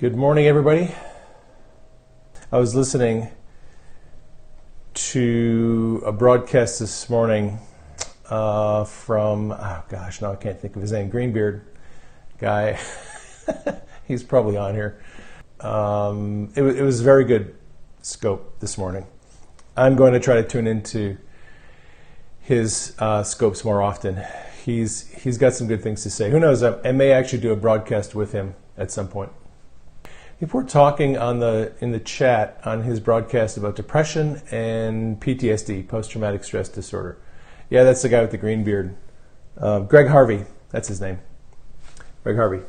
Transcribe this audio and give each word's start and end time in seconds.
Good 0.00 0.16
morning, 0.16 0.46
everybody. 0.46 0.94
I 2.50 2.56
was 2.56 2.74
listening 2.74 3.28
to 4.94 6.02
a 6.06 6.10
broadcast 6.10 6.78
this 6.78 7.10
morning 7.10 7.58
uh, 8.30 8.84
from, 8.84 9.52
oh 9.52 9.84
gosh, 9.90 10.22
now 10.22 10.32
I 10.32 10.36
can't 10.36 10.58
think 10.58 10.74
of 10.74 10.80
his 10.80 10.92
name, 10.92 11.10
Greenbeard 11.10 11.66
guy. 12.38 12.80
He's 14.08 14.22
probably 14.22 14.56
on 14.56 14.72
here. 14.72 15.02
Um, 15.60 16.50
it, 16.56 16.62
it 16.62 16.82
was 16.82 17.02
very 17.02 17.26
good 17.26 17.54
scope 18.00 18.58
this 18.60 18.78
morning. 18.78 19.06
I'm 19.76 19.96
going 19.96 20.14
to 20.14 20.20
try 20.20 20.36
to 20.36 20.42
tune 20.44 20.66
into 20.66 21.18
his 22.40 22.94
uh, 22.98 23.22
scopes 23.22 23.66
more 23.66 23.82
often. 23.82 24.22
He's 24.64 25.10
he's 25.22 25.36
got 25.36 25.52
some 25.52 25.66
good 25.66 25.82
things 25.82 26.02
to 26.04 26.10
say. 26.10 26.30
Who 26.30 26.40
knows? 26.40 26.62
I, 26.62 26.80
I 26.88 26.92
may 26.92 27.12
actually 27.12 27.40
do 27.40 27.52
a 27.52 27.56
broadcast 27.56 28.14
with 28.14 28.32
him 28.32 28.54
at 28.78 28.90
some 28.90 29.06
point. 29.06 29.30
We're 30.40 30.64
talking 30.64 31.18
on 31.18 31.38
the 31.38 31.74
in 31.80 31.92
the 31.92 32.00
chat 32.00 32.62
on 32.64 32.82
his 32.82 32.98
broadcast 32.98 33.58
about 33.58 33.76
depression 33.76 34.40
and 34.50 35.20
PTSD, 35.20 35.86
post-traumatic 35.86 36.44
stress 36.44 36.70
disorder. 36.70 37.18
Yeah, 37.68 37.84
that's 37.84 38.00
the 38.00 38.08
guy 38.08 38.22
with 38.22 38.30
the 38.30 38.38
green 38.38 38.64
beard, 38.64 38.96
uh, 39.58 39.80
Greg 39.80 40.08
Harvey. 40.08 40.46
That's 40.70 40.88
his 40.88 40.98
name, 40.98 41.18
Greg 42.24 42.36
Harvey. 42.36 42.62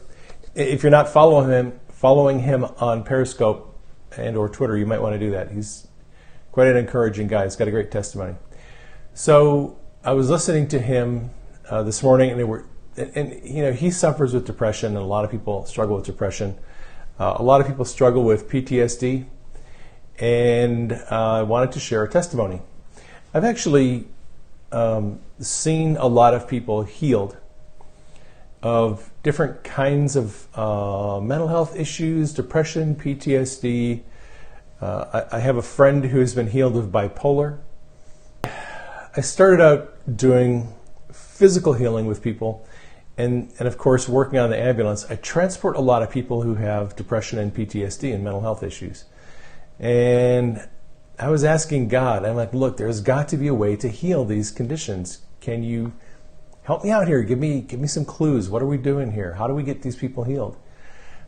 If 0.53 0.84
you're 0.84 0.91
not 0.91 1.07
following 1.07 1.49
him, 1.49 1.79
following 1.88 2.39
him 2.39 2.65
on 2.65 3.05
Periscope 3.05 3.79
and 4.17 4.35
or 4.35 4.49
Twitter, 4.49 4.77
you 4.77 4.85
might 4.85 5.01
want 5.01 5.13
to 5.13 5.20
do 5.20 5.31
that. 5.31 5.51
He's 5.51 5.88
quite 6.51 6.67
an 6.67 6.76
encouraging 6.76 7.27
guy. 7.27 7.45
He's 7.45 7.55
got 7.55 7.70
a 7.70 7.71
great 7.71 7.90
testimony. 7.90 8.35
So 9.13 9.79
I 10.03 10.12
was 10.12 10.29
listening 10.29 10.67
to 10.70 10.79
him 10.79 11.29
uh, 11.70 11.84
this 11.84 12.03
morning, 12.03 12.31
and 12.31 12.49
were, 12.49 12.65
and, 12.98 13.12
and, 13.15 13.49
you 13.49 13.62
know, 13.62 13.71
he 13.71 13.91
suffers 13.91 14.34
with 14.34 14.45
depression, 14.45 14.90
and 14.90 14.98
a 14.98 15.07
lot 15.07 15.23
of 15.23 15.31
people 15.31 15.65
struggle 15.65 15.95
with 15.95 16.05
depression. 16.05 16.57
Uh, 17.21 17.35
a 17.38 17.43
lot 17.43 17.61
of 17.61 17.67
people 17.67 17.85
struggle 17.85 18.23
with 18.23 18.49
PTSD, 18.49 19.25
and 20.18 20.91
uh, 20.91 21.34
I 21.34 21.43
wanted 21.43 21.71
to 21.73 21.79
share 21.79 22.01
a 22.01 22.09
testimony. 22.09 22.63
I've 23.32 23.43
actually 23.43 24.07
um, 24.71 25.20
seen 25.40 25.98
a 25.98 26.07
lot 26.07 26.34
of 26.34 26.48
people 26.48 26.81
healed 26.81 27.37
of 28.63 29.12
different 29.21 29.63
kinds 29.63 30.15
of 30.15 30.48
uh, 30.57 31.20
mental 31.21 31.48
health 31.48 31.76
issues, 31.76 32.34
depression, 32.34 32.96
PTSD. 32.96 34.01
Uh, 34.81 35.26
I, 35.31 35.37
I 35.37 35.40
have 35.41 35.57
a 35.57 35.62
friend 35.62 36.03
who's 36.05 36.34
been 36.34 36.48
healed 36.48 36.76
of 36.76 36.85
bipolar. 36.85 37.59
I 38.43 39.21
started 39.21 39.62
out 39.62 40.18
doing 40.18 40.74
physical 41.13 41.74
healing 41.74 42.07
with 42.07 42.24
people 42.24 42.65
and, 43.17 43.51
and 43.59 43.67
of 43.67 43.77
course 43.77 44.07
working 44.07 44.40
on 44.40 44.49
the 44.49 44.57
ambulance, 44.57 45.05
I 45.09 45.15
transport 45.15 45.76
a 45.76 45.81
lot 45.81 46.04
of 46.04 46.09
people 46.09 46.41
who 46.41 46.55
have 46.55 46.95
depression 46.95 47.40
and 47.40 47.53
PTSD 47.53 48.13
and 48.13 48.23
mental 48.23 48.41
health 48.41 48.63
issues. 48.63 49.05
And 49.79 50.68
I 51.20 51.29
was 51.29 51.43
asking 51.43 51.90
God, 51.90 52.26
I'm 52.26 52.35
like, 52.35 52.53
look, 52.53 52.77
there's 52.77 53.01
got 53.01 53.27
to 53.29 53.37
be 53.37 53.48
a 53.48 53.53
way 53.53 53.76
to 53.76 53.87
heal 53.87 54.26
these 54.26 54.51
conditions. 54.51 55.21
Can 55.40 55.63
you 55.63 55.93
help 56.63 56.84
me 56.84 56.91
out 56.91 57.07
here? 57.07 57.21
Give 57.23 57.40
me 57.40 57.62
give 57.62 57.79
me 57.79 57.87
some 57.87 58.05
clues. 58.05 58.49
What 58.49 58.62
are 58.62 58.68
we 58.68 58.77
doing 58.77 59.12
here? 59.12 59.34
How 59.34 59.48
do 59.48 59.53
we 59.53 59.63
get 59.63 59.81
these 59.81 59.96
people 59.96 60.23
healed? 60.23 60.57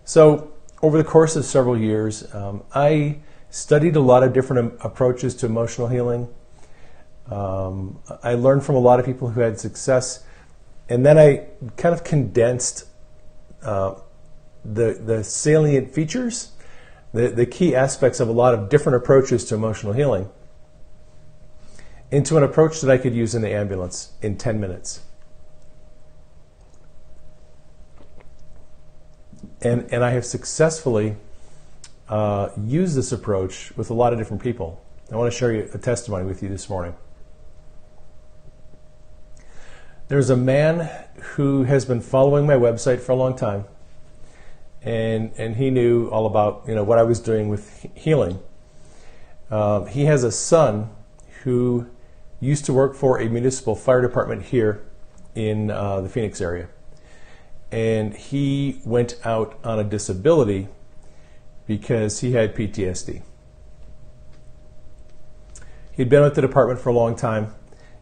So 0.04 0.54
over 0.82 0.98
the 0.98 1.04
course 1.04 1.36
of 1.36 1.46
several 1.46 1.78
years, 1.78 2.34
um, 2.34 2.64
I 2.74 3.20
studied 3.50 3.96
a 3.96 4.00
lot 4.00 4.24
of 4.24 4.34
different 4.34 4.74
approaches 4.84 5.36
to 5.36 5.46
emotional 5.46 5.88
healing. 5.88 6.28
Um, 7.30 8.00
I 8.22 8.34
learned 8.34 8.64
from 8.66 8.76
a 8.76 8.80
lot 8.80 9.00
of 9.00 9.06
people 9.06 9.30
who 9.30 9.42
had 9.42 9.60
success 9.60 10.26
and 10.90 11.06
then 11.06 11.18
I 11.18 11.48
kind 11.78 11.94
of 11.94 12.04
condensed 12.04 12.88
uh, 13.64 13.96
the, 14.66 14.94
the 14.94 15.24
salient 15.24 15.94
features, 15.94 16.52
the, 17.14 17.30
the 17.30 17.46
key 17.46 17.76
aspects 17.76 18.20
of 18.20 18.28
a 18.28 18.32
lot 18.32 18.54
of 18.54 18.70
different 18.70 18.98
approaches 18.98 19.46
to 19.46 19.56
emotional 19.56 19.94
healing 19.94 20.30
into 22.12 22.38
an 22.38 22.44
approach 22.44 22.80
that 22.82 22.92
I 22.92 22.98
could 22.98 23.16
use 23.16 23.34
in 23.34 23.42
the 23.42 23.52
ambulance 23.52 24.12
in 24.22 24.38
10 24.38 24.60
minutes. 24.60 25.02
And, 29.62 29.92
and 29.92 30.04
I 30.04 30.12
have 30.12 30.26
successfully 30.26 31.16
uh, 32.10 32.50
used 32.58 32.96
this 32.96 33.12
approach 33.12 33.76
with 33.78 33.90
a 33.90 33.94
lot 33.94 34.14
of 34.14 34.20
different 34.20 34.44
people. 34.44 34.84
I 35.12 35.16
want 35.16 35.32
to 35.32 35.38
share 35.38 35.54
you 35.54 35.70
a 35.74 35.78
testimony 35.78 36.26
with 36.26 36.44
you 36.44 36.50
this 36.50 36.70
morning. 36.70 36.94
There's 40.14 40.30
a 40.30 40.38
man 40.38 40.92
who 41.34 41.64
has 41.64 41.86
been 41.86 42.00
following 42.00 42.46
my 42.46 42.54
website 42.54 43.00
for 43.00 43.14
a 43.14 43.16
long 43.16 43.36
time, 43.36 43.66
and 44.84 45.32
and 45.40 45.56
he 45.56 45.72
knew 45.72 46.08
all 46.10 46.28
about 46.28 46.66
you 46.68 46.76
know 46.76 46.84
what 46.84 47.00
I 47.00 47.02
was 47.02 47.20
doing 47.20 47.50
with 47.50 47.88
healing. 47.96 48.40
Uh, 49.50 49.86
he 49.86 50.06
has 50.06 50.24
a 50.24 50.32
son 50.32 50.92
who 51.42 51.88
used 52.40 52.64
to 52.66 52.74
work 52.74 52.94
for 52.94 53.20
a 53.20 53.28
municipal 53.28 53.76
fire 53.76 54.04
department 54.04 54.44
here 54.44 54.86
in 55.34 55.72
uh, 55.72 56.02
the 56.02 56.10
Phoenix 56.10 56.40
area, 56.40 56.68
and 57.72 58.14
he 58.14 58.82
went 58.86 59.20
out 59.26 59.58
on 59.64 59.80
a 59.80 59.84
disability 59.84 60.68
because 61.66 62.20
he 62.20 62.34
had 62.34 62.56
PTSD. 62.56 63.24
He'd 65.94 66.10
been 66.10 66.22
with 66.22 66.36
the 66.36 66.42
department 66.42 66.80
for 66.80 66.90
a 66.90 66.94
long 66.94 67.16
time 67.16 67.56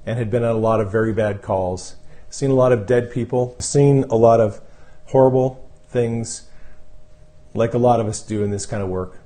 and 0.05 0.17
had 0.17 0.29
been 0.29 0.43
on 0.43 0.57
a 0.57 0.59
lot 0.59 0.81
of 0.81 0.91
very 0.91 1.13
bad 1.13 1.41
calls, 1.41 1.95
seen 2.31 2.49
a 2.49 2.55
lot 2.55 2.71
of 2.71 2.87
dead 2.87 3.11
people, 3.11 3.55
seen 3.59 4.05
a 4.05 4.15
lot 4.15 4.39
of 4.39 4.59
horrible 5.05 5.69
things, 5.89 6.49
like 7.53 7.75
a 7.75 7.77
lot 7.77 7.99
of 7.99 8.07
us 8.07 8.21
do 8.23 8.43
in 8.43 8.49
this 8.49 8.65
kind 8.65 8.81
of 8.81 8.89
work. 8.89 9.19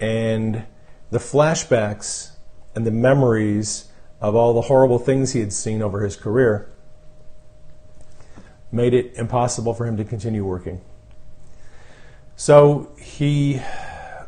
And 0.00 0.64
the 1.10 1.18
flashbacks 1.18 2.30
and 2.74 2.86
the 2.86 2.90
memories 2.90 3.90
of 4.20 4.34
all 4.34 4.54
the 4.54 4.62
horrible 4.62 4.98
things 4.98 5.32
he 5.32 5.40
had 5.40 5.52
seen 5.52 5.82
over 5.82 6.00
his 6.00 6.16
career 6.16 6.68
made 8.70 8.94
it 8.94 9.12
impossible 9.16 9.74
for 9.74 9.86
him 9.86 9.96
to 9.96 10.04
continue 10.04 10.44
working. 10.44 10.80
So 12.36 12.92
he 12.98 13.60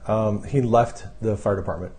um, 0.07 0.45
he 0.45 0.61
left 0.61 1.07
the 1.23 1.37
fire 1.37 1.57
department 1.57 1.95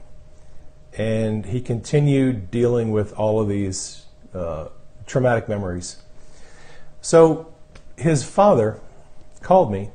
and 0.95 1.45
he 1.45 1.59
continued 1.59 2.51
dealing 2.51 2.91
with 2.91 3.13
all 3.13 3.41
of 3.41 3.47
these 3.47 4.05
uh, 4.33 4.67
traumatic 5.05 5.47
memories. 5.47 5.97
So 7.01 7.53
his 7.97 8.23
father 8.23 8.79
called 9.41 9.71
me 9.71 9.91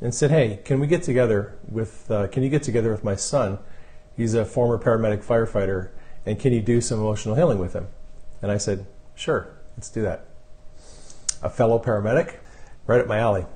and 0.00 0.14
said, 0.14 0.30
"Hey, 0.30 0.60
can 0.64 0.80
we 0.80 0.86
get 0.86 1.02
together 1.02 1.54
with? 1.68 2.10
Uh, 2.10 2.26
can 2.28 2.42
you 2.42 2.48
get 2.48 2.62
together 2.62 2.90
with 2.90 3.04
my 3.04 3.16
son? 3.16 3.58
He's 4.16 4.34
a 4.34 4.44
former 4.44 4.78
paramedic 4.78 5.24
firefighter, 5.24 5.90
and 6.26 6.38
can 6.38 6.52
you 6.52 6.60
do 6.60 6.80
some 6.80 6.98
emotional 6.98 7.34
healing 7.34 7.58
with 7.58 7.72
him?" 7.72 7.88
And 8.42 8.50
I 8.50 8.58
said, 8.58 8.86
"Sure, 9.14 9.48
let's 9.76 9.88
do 9.88 10.02
that." 10.02 10.24
A 11.42 11.50
fellow 11.50 11.78
paramedic, 11.78 12.36
right 12.86 13.00
up 13.00 13.06
my 13.06 13.18
alley. 13.18 13.46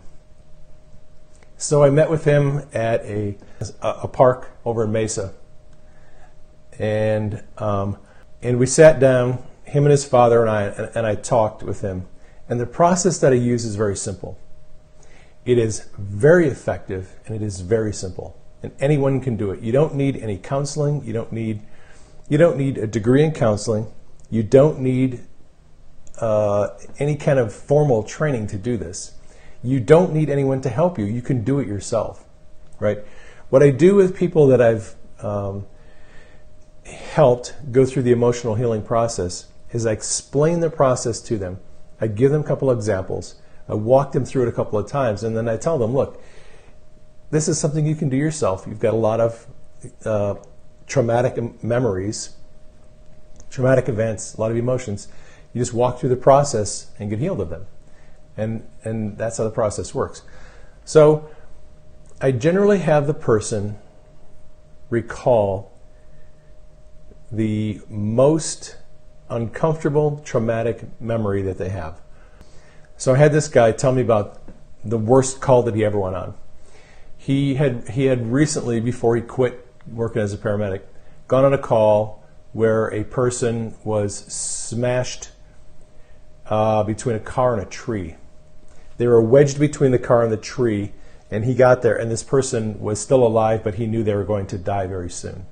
So 1.57 1.83
I 1.83 1.91
met 1.91 2.11
with 2.11 2.25
him 2.25 2.63
at 2.73 3.05
a 3.05 3.37
a 3.81 4.09
park 4.09 4.51
over 4.65 4.85
in 4.85 4.93
Mesa 4.93 5.33
and 6.79 7.43
um, 7.59 7.99
and 8.43 8.59
we 8.59 8.67
sat 8.67 8.99
down, 8.99 9.43
him 9.73 9.85
and 9.85 9.91
his 9.91 10.05
father 10.05 10.43
and 10.43 10.51
I, 10.51 10.65
and, 10.65 10.91
and 10.95 11.07
I 11.07 11.15
talked 11.15 11.63
with 11.63 11.81
him. 11.81 12.07
And 12.47 12.61
the 12.61 12.67
process 12.67 13.19
that 13.19 13.33
I 13.33 13.37
use 13.37 13.65
is 13.65 13.75
very 13.75 13.97
simple. 13.97 14.39
It 15.47 15.57
is 15.57 15.89
very 15.97 16.47
effective 16.47 17.19
and 17.27 17.35
it 17.35 17.41
is 17.43 17.63
very 17.63 17.93
simple, 17.93 18.39
and 18.63 18.73
anyone 18.79 19.21
can 19.21 19.37
do 19.37 19.51
it. 19.51 19.61
You 19.61 19.73
don't 19.73 19.95
need 19.95 20.17
any 20.17 20.37
counseling. 20.37 21.03
You 21.05 21.13
don't 21.15 21.33
need 21.33 21.63
you 22.29 22.39
don't 22.39 22.57
need 22.57 22.79
a 22.79 22.87
degree 22.87 23.25
in 23.25 23.33
counseling. 23.33 23.93
You 24.31 24.43
don't 24.43 24.79
need 24.79 25.21
uh, 26.21 26.69
any 26.99 27.17
kind 27.17 27.39
of 27.39 27.53
formal 27.53 28.03
training 28.03 28.47
to 28.49 28.59
do 28.59 28.77
this. 28.77 29.13
You 29.63 29.81
don't 29.81 30.13
need 30.13 30.31
anyone 30.31 30.61
to 30.61 30.69
help 30.69 30.99
you. 30.99 31.05
You 31.05 31.23
can 31.23 31.45
do 31.45 31.59
it 31.59 31.67
yourself, 31.67 32.25
right? 32.79 32.99
What 33.51 33.63
I 33.63 33.71
do 33.71 33.95
with 33.95 34.17
people 34.17 34.47
that 34.49 34.61
I've 34.61 34.95
um, 35.21 35.67
helped 36.85 37.55
go 37.73 37.85
through 37.85 38.03
the 38.03 38.13
emotional 38.13 38.55
healing 38.55 38.83
process 38.83 39.47
is 39.73 39.87
I 39.87 39.93
explain 39.93 40.61
the 40.61 40.71
process 40.71 41.21
to 41.23 41.39
them. 41.39 41.59
I 42.01 42.07
give 42.07 42.31
them 42.31 42.43
a 42.43 42.45
couple 42.45 42.71
of 42.71 42.79
examples. 42.79 43.37
I 43.69 43.75
walk 43.75 44.13
them 44.13 44.25
through 44.25 44.43
it 44.43 44.49
a 44.49 44.53
couple 44.53 44.79
of 44.79 44.89
times, 44.89 45.23
and 45.23 45.37
then 45.37 45.49
I 45.49 45.57
tell 45.57 45.79
them, 45.79 45.95
look, 45.95 46.23
this 47.31 47.49
is 47.49 47.59
something 47.59 47.87
you 47.87 47.95
can 47.95 48.09
do 48.09 48.17
yourself. 48.17 48.65
You've 48.67 48.81
got 48.81 48.93
a 48.93 48.97
lot 48.97 49.21
of 49.21 49.47
uh, 50.05 50.35
traumatic 50.87 51.63
memories, 51.63 52.37
traumatic 53.51 53.89
events, 53.89 54.35
a 54.35 54.41
lot 54.41 54.51
of 54.51 54.57
emotions. 54.57 55.09
You 55.53 55.61
just 55.61 55.73
walk 55.73 55.99
through 55.99 56.11
the 56.11 56.17
process 56.17 56.91
and 56.99 57.09
get 57.09 57.19
healed 57.19 57.41
of 57.41 57.51
them. 57.51 57.67
And, 58.37 58.67
and 58.85 59.17
that's 59.17 59.39
how 59.39 59.45
the 59.45 59.51
process 59.51 59.95
works. 59.95 60.23
So 60.85 61.31
I 62.21 62.33
generally 62.33 62.79
have 62.79 63.07
the 63.07 63.15
person 63.15 63.79
recall 64.91 65.73
the 67.31 67.81
most 67.89 68.77
uncomfortable, 69.33 70.21
traumatic 70.25 71.01
memory 71.01 71.43
that 71.43 71.59
they 71.59 71.71
have. 71.71 72.01
So 72.97 73.15
I 73.15 73.19
had 73.19 73.33
this 73.33 73.49
guy 73.49 73.73
tell 73.73 73.93
me 73.93 74.03
about 74.03 74.41
the 74.85 74.99
worst 74.99 75.41
call 75.41 75.63
that 75.65 75.75
he 75.75 75.85
ever 75.85 75.99
went 75.99 76.17
on. 76.17 76.35
He 77.17 77.55
had 77.55 77.89
he 77.91 78.07
had 78.07 78.33
recently, 78.33 78.81
before 78.81 79.17
he 79.17 79.23
quit 79.23 79.67
working 79.87 80.23
as 80.23 80.33
a 80.33 80.39
paramedic, 80.39 80.83
gone 81.29 81.45
on 81.45 81.55
a 81.55 81.59
call 81.59 82.23
where 82.53 82.89
a 82.89 83.05
person 83.05 83.75
was 83.85 84.15
smashed 84.15 85.31
uh, 86.47 86.83
between 86.83 87.17
a 87.17 87.21
car 87.21 87.55
and 87.55 87.63
a 87.63 87.71
tree. 87.71 88.17
They 88.99 89.07
were 89.07 89.23
wedged 89.23 89.59
between 89.59 89.91
the 89.91 89.99
car 89.99 90.23
and 90.23 90.33
the 90.33 90.37
tree, 90.37 90.93
and 91.31 91.45
he 91.45 91.55
got 91.55 91.83
there, 91.83 91.97
and 91.97 92.11
this 92.11 92.23
person 92.23 92.79
was 92.81 93.01
still 93.01 93.27
alive, 93.27 93.65
but 93.65 93.77
he 93.77 93.87
knew 93.87 94.05
they 94.05 94.15
were 94.15 94.25
going 94.25 94.47
to 94.49 94.59
die 94.59 94.87
very 94.87 95.11
soon. 95.11 95.47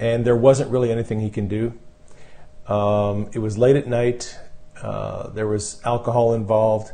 And 0.00 0.24
there 0.24 0.36
wasn't 0.36 0.70
really 0.70 0.90
anything 0.90 1.20
he 1.20 1.30
can 1.30 1.46
do. 1.46 1.78
Um, 2.66 3.28
it 3.32 3.38
was 3.38 3.58
late 3.58 3.76
at 3.76 3.86
night. 3.86 4.36
Uh, 4.80 5.28
there 5.28 5.46
was 5.46 5.80
alcohol 5.84 6.34
involved. 6.34 6.92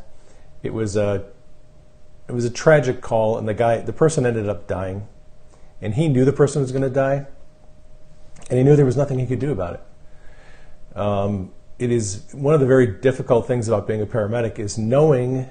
It 0.63 0.73
was 0.73 0.95
a 0.95 1.25
it 2.27 2.33
was 2.33 2.45
a 2.45 2.49
tragic 2.49 3.01
call, 3.01 3.37
and 3.37 3.47
the 3.47 3.55
guy, 3.55 3.77
the 3.79 3.93
person 3.93 4.25
ended 4.25 4.47
up 4.47 4.67
dying, 4.67 5.07
and 5.81 5.95
he 5.95 6.07
knew 6.07 6.25
the 6.25 6.33
person 6.33 6.61
was 6.61 6.71
going 6.71 6.83
to 6.83 6.89
die, 6.89 7.25
and 8.49 8.57
he 8.57 8.63
knew 8.63 8.75
there 8.75 8.85
was 8.85 8.97
nothing 8.97 9.17
he 9.17 9.25
could 9.25 9.39
do 9.39 9.51
about 9.51 9.73
it. 9.75 10.97
Um, 10.97 11.51
it 11.79 11.91
is 11.91 12.25
one 12.33 12.53
of 12.53 12.59
the 12.59 12.67
very 12.67 12.85
difficult 12.85 13.47
things 13.47 13.67
about 13.67 13.87
being 13.87 14.01
a 14.01 14.05
paramedic 14.05 14.59
is 14.59 14.77
knowing 14.77 15.49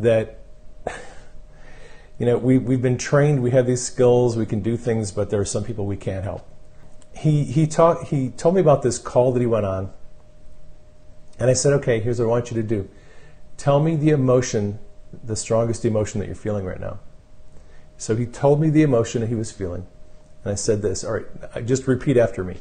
that 0.00 0.40
you 2.18 2.26
know 2.26 2.38
we, 2.38 2.58
we've 2.58 2.82
been 2.82 2.96
trained 2.96 3.42
we 3.42 3.50
have 3.50 3.66
these 3.66 3.82
skills 3.82 4.36
we 4.36 4.46
can 4.46 4.60
do 4.60 4.76
things 4.76 5.12
but 5.12 5.28
there 5.30 5.40
are 5.40 5.44
some 5.44 5.62
people 5.62 5.84
we 5.84 5.96
can't 5.96 6.24
help 6.24 6.48
he 7.14 7.44
he 7.44 7.66
taught 7.66 8.08
he 8.08 8.30
told 8.30 8.54
me 8.54 8.60
about 8.60 8.82
this 8.82 8.98
call 8.98 9.32
that 9.32 9.40
he 9.40 9.46
went 9.46 9.66
on 9.66 9.92
and 11.38 11.50
i 11.50 11.52
said 11.52 11.72
okay 11.72 12.00
here's 12.00 12.18
what 12.18 12.24
i 12.24 12.28
want 12.28 12.50
you 12.50 12.56
to 12.56 12.66
do 12.66 12.88
tell 13.56 13.80
me 13.80 13.96
the 13.96 14.10
emotion 14.10 14.78
the 15.22 15.36
strongest 15.36 15.84
emotion 15.84 16.20
that 16.20 16.26
you're 16.26 16.34
feeling 16.34 16.64
right 16.64 16.80
now 16.80 16.98
so 17.98 18.16
he 18.16 18.26
told 18.26 18.60
me 18.60 18.70
the 18.70 18.82
emotion 18.82 19.20
that 19.20 19.28
he 19.28 19.34
was 19.34 19.52
feeling 19.52 19.86
and 20.44 20.52
i 20.52 20.54
said 20.54 20.82
this 20.82 21.04
all 21.04 21.12
right 21.12 21.66
just 21.66 21.86
repeat 21.86 22.16
after 22.16 22.42
me 22.42 22.56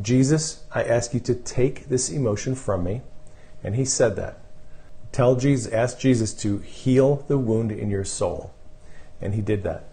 Jesus, 0.00 0.64
I 0.72 0.84
ask 0.84 1.14
you 1.14 1.20
to 1.20 1.34
take 1.34 1.88
this 1.88 2.10
emotion 2.10 2.54
from 2.54 2.84
me. 2.84 3.02
And 3.62 3.74
he 3.74 3.84
said 3.84 4.16
that. 4.16 4.38
Tell 5.12 5.34
Jesus, 5.34 5.72
ask 5.72 5.98
Jesus 5.98 6.32
to 6.34 6.58
heal 6.58 7.24
the 7.28 7.36
wound 7.36 7.72
in 7.72 7.90
your 7.90 8.04
soul. 8.04 8.54
And 9.20 9.34
he 9.34 9.42
did 9.42 9.64
that. 9.64 9.84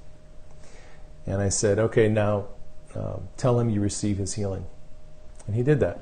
And 1.25 1.42
I 1.42 1.50
said, 1.50 1.80
okay, 1.80 2.07
now 2.07 2.48
um, 2.98 3.28
tell 3.38 3.60
him 3.60 3.70
you 3.70 3.82
receive 3.82 4.18
his 4.18 4.34
healing. 4.34 4.66
And 5.46 5.56
he 5.56 5.64
did 5.64 5.80
that. 5.80 6.02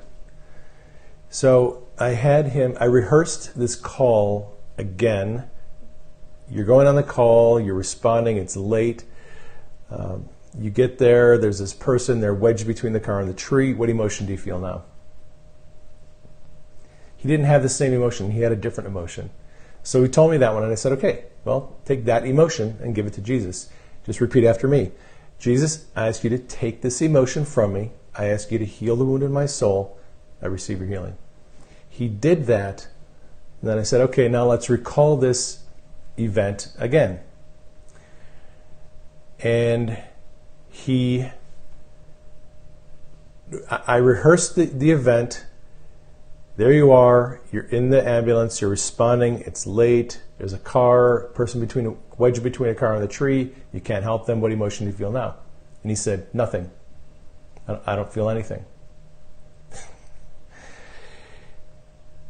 So 1.28 1.86
I 1.98 2.10
had 2.10 2.48
him, 2.48 2.76
I 2.80 2.84
rehearsed 2.84 3.58
this 3.58 3.76
call 3.76 4.56
again. 4.78 5.48
You're 6.50 6.64
going 6.64 6.86
on 6.86 6.94
the 6.94 7.02
call, 7.02 7.60
you're 7.60 7.74
responding, 7.74 8.36
it's 8.36 8.56
late. 8.56 9.04
Um, 9.90 10.28
you 10.58 10.70
get 10.70 10.98
there, 10.98 11.36
there's 11.36 11.58
this 11.58 11.74
person, 11.74 12.20
they're 12.20 12.34
wedged 12.34 12.66
between 12.66 12.92
the 12.92 13.00
car 13.00 13.20
and 13.20 13.28
the 13.28 13.34
tree. 13.34 13.74
What 13.74 13.90
emotion 13.90 14.26
do 14.26 14.32
you 14.32 14.38
feel 14.38 14.58
now? 14.58 14.84
He 17.16 17.28
didn't 17.28 17.46
have 17.46 17.62
the 17.62 17.68
same 17.68 17.92
emotion, 17.92 18.30
he 18.30 18.40
had 18.40 18.52
a 18.52 18.56
different 18.56 18.88
emotion. 18.88 19.30
So 19.82 20.02
he 20.02 20.08
told 20.08 20.30
me 20.30 20.38
that 20.38 20.54
one, 20.54 20.62
and 20.62 20.72
I 20.72 20.76
said, 20.76 20.92
okay, 20.92 21.24
well, 21.44 21.76
take 21.84 22.04
that 22.06 22.26
emotion 22.26 22.78
and 22.80 22.94
give 22.94 23.06
it 23.06 23.12
to 23.14 23.20
Jesus. 23.20 23.68
Just 24.04 24.20
repeat 24.20 24.44
after 24.44 24.66
me 24.66 24.92
Jesus, 25.38 25.86
I 25.94 26.08
ask 26.08 26.24
you 26.24 26.30
to 26.30 26.38
take 26.38 26.82
this 26.82 27.02
emotion 27.02 27.44
from 27.44 27.72
me. 27.72 27.90
I 28.14 28.26
ask 28.26 28.50
you 28.50 28.58
to 28.58 28.64
heal 28.64 28.96
the 28.96 29.04
wound 29.04 29.22
in 29.22 29.32
my 29.32 29.46
soul. 29.46 29.98
I 30.40 30.46
receive 30.46 30.78
your 30.80 30.88
healing. 30.88 31.16
He 31.88 32.08
did 32.08 32.46
that. 32.46 32.88
And 33.60 33.70
then 33.70 33.78
I 33.78 33.82
said, 33.82 34.00
okay, 34.02 34.28
now 34.28 34.46
let's 34.46 34.68
recall 34.68 35.16
this 35.16 35.64
event 36.18 36.72
again. 36.78 37.20
And 39.40 40.02
he 40.70 41.30
I 43.70 43.96
rehearsed 43.96 44.56
the, 44.56 44.66
the 44.66 44.90
event. 44.90 45.46
There 46.56 46.72
you 46.72 46.90
are, 46.92 47.40
you're 47.52 47.64
in 47.64 47.90
the 47.90 48.06
ambulance, 48.06 48.62
you're 48.62 48.70
responding, 48.70 49.40
it's 49.40 49.66
late, 49.66 50.22
there's 50.38 50.54
a 50.54 50.58
car, 50.58 51.28
person 51.34 51.60
between 51.60 51.98
wedged 52.16 52.42
between 52.42 52.70
a 52.70 52.74
car 52.74 52.94
and 52.94 53.02
the 53.02 53.08
tree, 53.08 53.52
you 53.72 53.80
can't 53.80 54.02
help 54.02 54.26
them. 54.26 54.40
What 54.40 54.52
emotion 54.52 54.86
do 54.86 54.90
you 54.90 54.96
feel 54.96 55.12
now? 55.12 55.36
And 55.82 55.90
he 55.90 55.96
said, 55.96 56.34
Nothing. 56.34 56.70
I 57.68 57.96
don't, 57.96 58.12
feel 58.12 58.30
anything. 58.30 58.64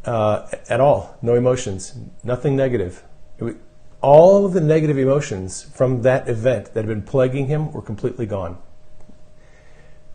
uh, 0.04 0.48
at 0.68 0.80
all, 0.80 1.18
no 1.20 1.34
emotions, 1.34 1.94
nothing 2.24 2.56
negative. 2.56 3.04
It, 3.38 3.58
all 4.00 4.46
of 4.46 4.54
the 4.54 4.60
negative 4.60 4.98
emotions 4.98 5.62
from 5.62 6.02
that 6.02 6.28
event 6.28 6.74
that 6.74 6.84
had 6.84 6.86
been 6.86 7.02
plaguing 7.02 7.46
him 7.46 7.70
were 7.72 7.82
completely 7.82 8.24
gone. 8.24 8.58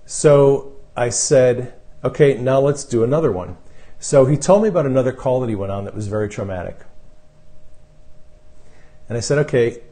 So 0.05 0.73
I 0.95 1.09
said, 1.09 1.75
okay, 2.03 2.37
now 2.37 2.59
let's 2.59 2.83
do 2.83 3.03
another 3.03 3.31
one. 3.31 3.57
So 4.01 4.25
he 4.25 4.35
told 4.35 4.63
me 4.63 4.69
about 4.69 4.87
another 4.87 5.11
call 5.11 5.41
that 5.41 5.49
he 5.49 5.55
went 5.55 5.71
on 5.71 5.85
that 5.85 5.93
was 5.93 6.07
very 6.07 6.27
traumatic. 6.27 6.79
And 9.07 9.15
I 9.15 9.21
said, 9.21 9.37
okay, 9.37 9.83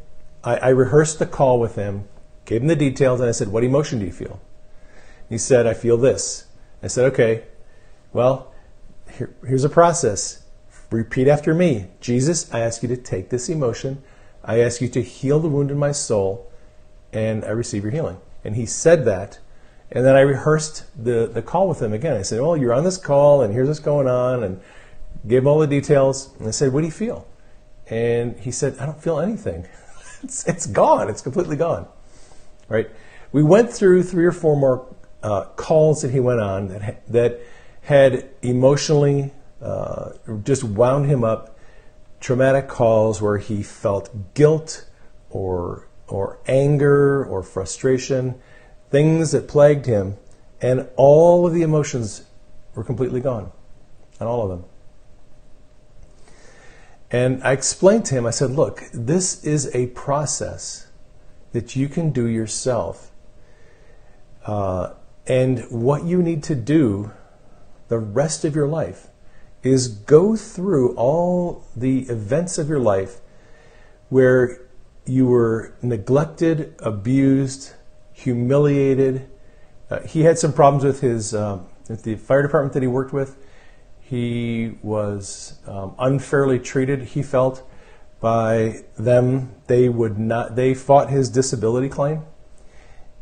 I, 0.44 0.58
I 0.58 0.70
rehearsed 0.70 1.20
the 1.20 1.28
call 1.28 1.60
with 1.60 1.76
him, 1.76 2.08
gave 2.44 2.62
him 2.62 2.68
the 2.68 2.76
details, 2.76 3.20
and 3.20 3.30
I 3.30 3.34
said, 3.34 3.50
what 3.50 3.64
emotion 3.64 4.00
do 4.00 4.06
you 4.06 4.12
feel? 4.12 4.42
He 5.30 5.38
said, 5.38 5.68
I 5.68 5.76
feel 5.76 5.96
this. 5.96 6.48
I 6.82 6.88
said, 6.88 7.06
okay, 7.14 7.44
well, 8.12 8.52
here, 9.12 9.32
here's 9.46 9.64
a 9.64 9.70
process. 9.70 10.44
Repeat 10.90 11.28
after 11.28 11.54
me 11.54 11.86
Jesus, 12.02 12.52
I 12.52 12.62
ask 12.62 12.82
you 12.82 12.90
to 12.90 12.98
take 12.98 13.30
this 13.30 13.48
emotion. 13.48 14.02
I 14.44 14.60
ask 14.62 14.82
you 14.82 14.90
to 14.90 15.04
heal 15.04 15.40
the 15.40 15.50
wound 15.50 15.70
in 15.70 15.78
my 15.78 15.92
soul, 15.92 16.52
and 17.14 17.46
I 17.46 17.50
receive 17.50 17.84
your 17.84 17.92
healing. 17.92 18.18
And 18.44 18.56
he 18.56 18.66
said 18.66 19.06
that. 19.06 19.38
And 19.92 20.06
then 20.06 20.16
I 20.16 20.22
rehearsed 20.22 20.84
the, 21.04 21.28
the 21.28 21.42
call 21.42 21.68
with 21.68 21.82
him 21.82 21.94
again. 21.94 22.16
I 22.16 22.22
said, 22.22 22.42
Well, 22.42 22.56
you're 22.56 22.74
on 22.74 22.84
this 22.84 22.98
call, 22.98 23.42
and 23.42 23.54
here's 23.54 23.68
what's 23.68 23.80
going 23.80 24.08
on, 24.08 24.44
and 24.44 24.62
gave 25.28 25.40
him 25.40 25.48
all 25.48 25.60
the 25.60 25.68
details. 25.68 26.34
And 26.40 26.48
I 26.48 26.52
said, 26.52 26.72
What 26.74 26.82
do 26.82 26.86
you 26.86 26.92
feel? 26.92 27.28
And 27.88 28.40
he 28.40 28.52
said, 28.52 28.78
I 28.80 28.86
don't 28.86 29.02
feel 29.02 29.20
anything. 29.20 29.68
it's, 30.24 30.48
it's 30.48 30.68
gone. 30.68 31.10
It's 31.10 31.22
completely 31.22 31.56
gone. 31.56 31.88
Right? 32.68 32.90
We 33.32 33.42
went 33.42 33.72
through 33.72 34.04
three 34.04 34.26
or 34.26 34.32
four 34.32 34.56
more 34.56 34.96
uh, 35.24 35.46
calls 35.56 36.02
that 36.04 36.12
he 36.12 36.20
went 36.20 36.40
on 36.40 36.68
that, 36.68 37.08
that 37.12 37.40
had 37.82 38.30
emotionally 38.42 39.34
uh, 39.62 40.12
just 40.44 40.64
wound 40.64 41.08
him 41.08 41.24
up. 41.24 41.58
Traumatic 42.20 42.68
calls 42.68 43.22
where 43.22 43.38
he 43.38 43.64
felt 43.64 44.34
guilt 44.34 44.86
or 45.30 45.88
or 46.08 46.40
anger 46.48 47.24
or 47.26 47.44
frustration, 47.44 48.36
things 48.90 49.32
that 49.32 49.48
plagued 49.48 49.86
him, 49.86 50.18
and 50.62 50.88
all 50.96 51.48
of 51.48 51.54
the 51.54 51.62
emotions 51.62 52.24
were 52.76 52.84
completely 52.84 53.22
gone, 53.22 53.52
and 54.20 54.28
all 54.28 54.44
of 54.44 54.50
them. 54.50 54.66
And 57.12 57.44
I 57.44 57.54
explained 57.54 58.06
to 58.06 58.16
him, 58.16 58.26
I 58.26 58.30
said, 58.32 58.52
look, 58.52 58.84
this 58.94 59.44
is 59.44 59.74
a 59.76 59.88
process 59.88 60.88
that 61.54 61.76
you 61.76 61.90
can 61.90 62.12
do 62.12 62.28
yourself. 62.28 63.12
Uh, 64.46 64.94
and 65.26 65.60
what 65.70 66.04
you 66.04 66.22
need 66.22 66.44
to 66.44 66.56
do 66.56 67.12
the 67.88 67.98
rest 67.98 68.46
of 68.46 68.56
your 68.56 68.68
life 68.68 69.08
is 69.64 69.88
go 69.88 70.36
through 70.36 70.96
all 70.96 71.64
the 71.76 72.02
events 72.02 72.58
of 72.58 72.70
your 72.70 72.80
life 72.80 73.20
where 74.10 74.62
you 75.06 75.26
were 75.26 75.74
neglected, 75.82 76.76
abused, 76.80 77.74
humiliated. 78.20 79.30
Uh, 79.90 80.02
he 80.02 80.22
had 80.24 80.38
some 80.38 80.54
problems 80.54 80.84
with 80.84 81.02
his 81.02 81.34
uh, 81.34 81.60
with 81.88 82.04
the 82.04 82.16
fire 82.16 82.42
department 82.42 82.74
that 82.74 82.84
he 82.84 82.88
worked 82.88 83.14
with. 83.14 83.38
He 84.00 84.78
was 84.82 85.60
um, 85.68 85.96
unfairly 86.00 86.60
treated. 86.60 87.04
He 87.04 87.24
felt 87.24 87.68
by 88.20 88.84
them. 88.98 89.56
They 89.68 89.90
would 89.90 90.20
not. 90.20 90.56
They 90.56 90.74
fought 90.74 91.10
his 91.10 91.30
disability 91.30 91.90
claim, 91.90 92.24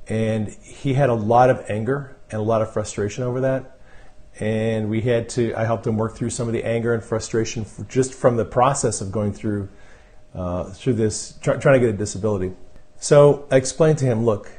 and 0.07 0.49
he 0.49 0.93
had 0.93 1.09
a 1.09 1.13
lot 1.13 1.49
of 1.49 1.63
anger 1.69 2.17
and 2.29 2.39
a 2.39 2.43
lot 2.43 2.61
of 2.61 2.71
frustration 2.73 3.23
over 3.23 3.41
that 3.41 3.77
and 4.39 4.89
we 4.89 5.01
had 5.01 5.29
to 5.29 5.53
i 5.55 5.63
helped 5.63 5.85
him 5.85 5.97
work 5.97 6.15
through 6.15 6.29
some 6.29 6.47
of 6.47 6.53
the 6.53 6.63
anger 6.63 6.93
and 6.93 7.03
frustration 7.03 7.65
just 7.87 8.13
from 8.13 8.37
the 8.37 8.45
process 8.45 9.01
of 9.01 9.11
going 9.11 9.33
through 9.33 9.67
uh, 10.35 10.65
through 10.65 10.93
this 10.93 11.37
try, 11.41 11.55
trying 11.57 11.79
to 11.79 11.85
get 11.85 11.93
a 11.93 11.97
disability 11.97 12.51
so 12.97 13.47
i 13.51 13.55
explained 13.55 13.97
to 13.97 14.05
him 14.05 14.25
look 14.25 14.51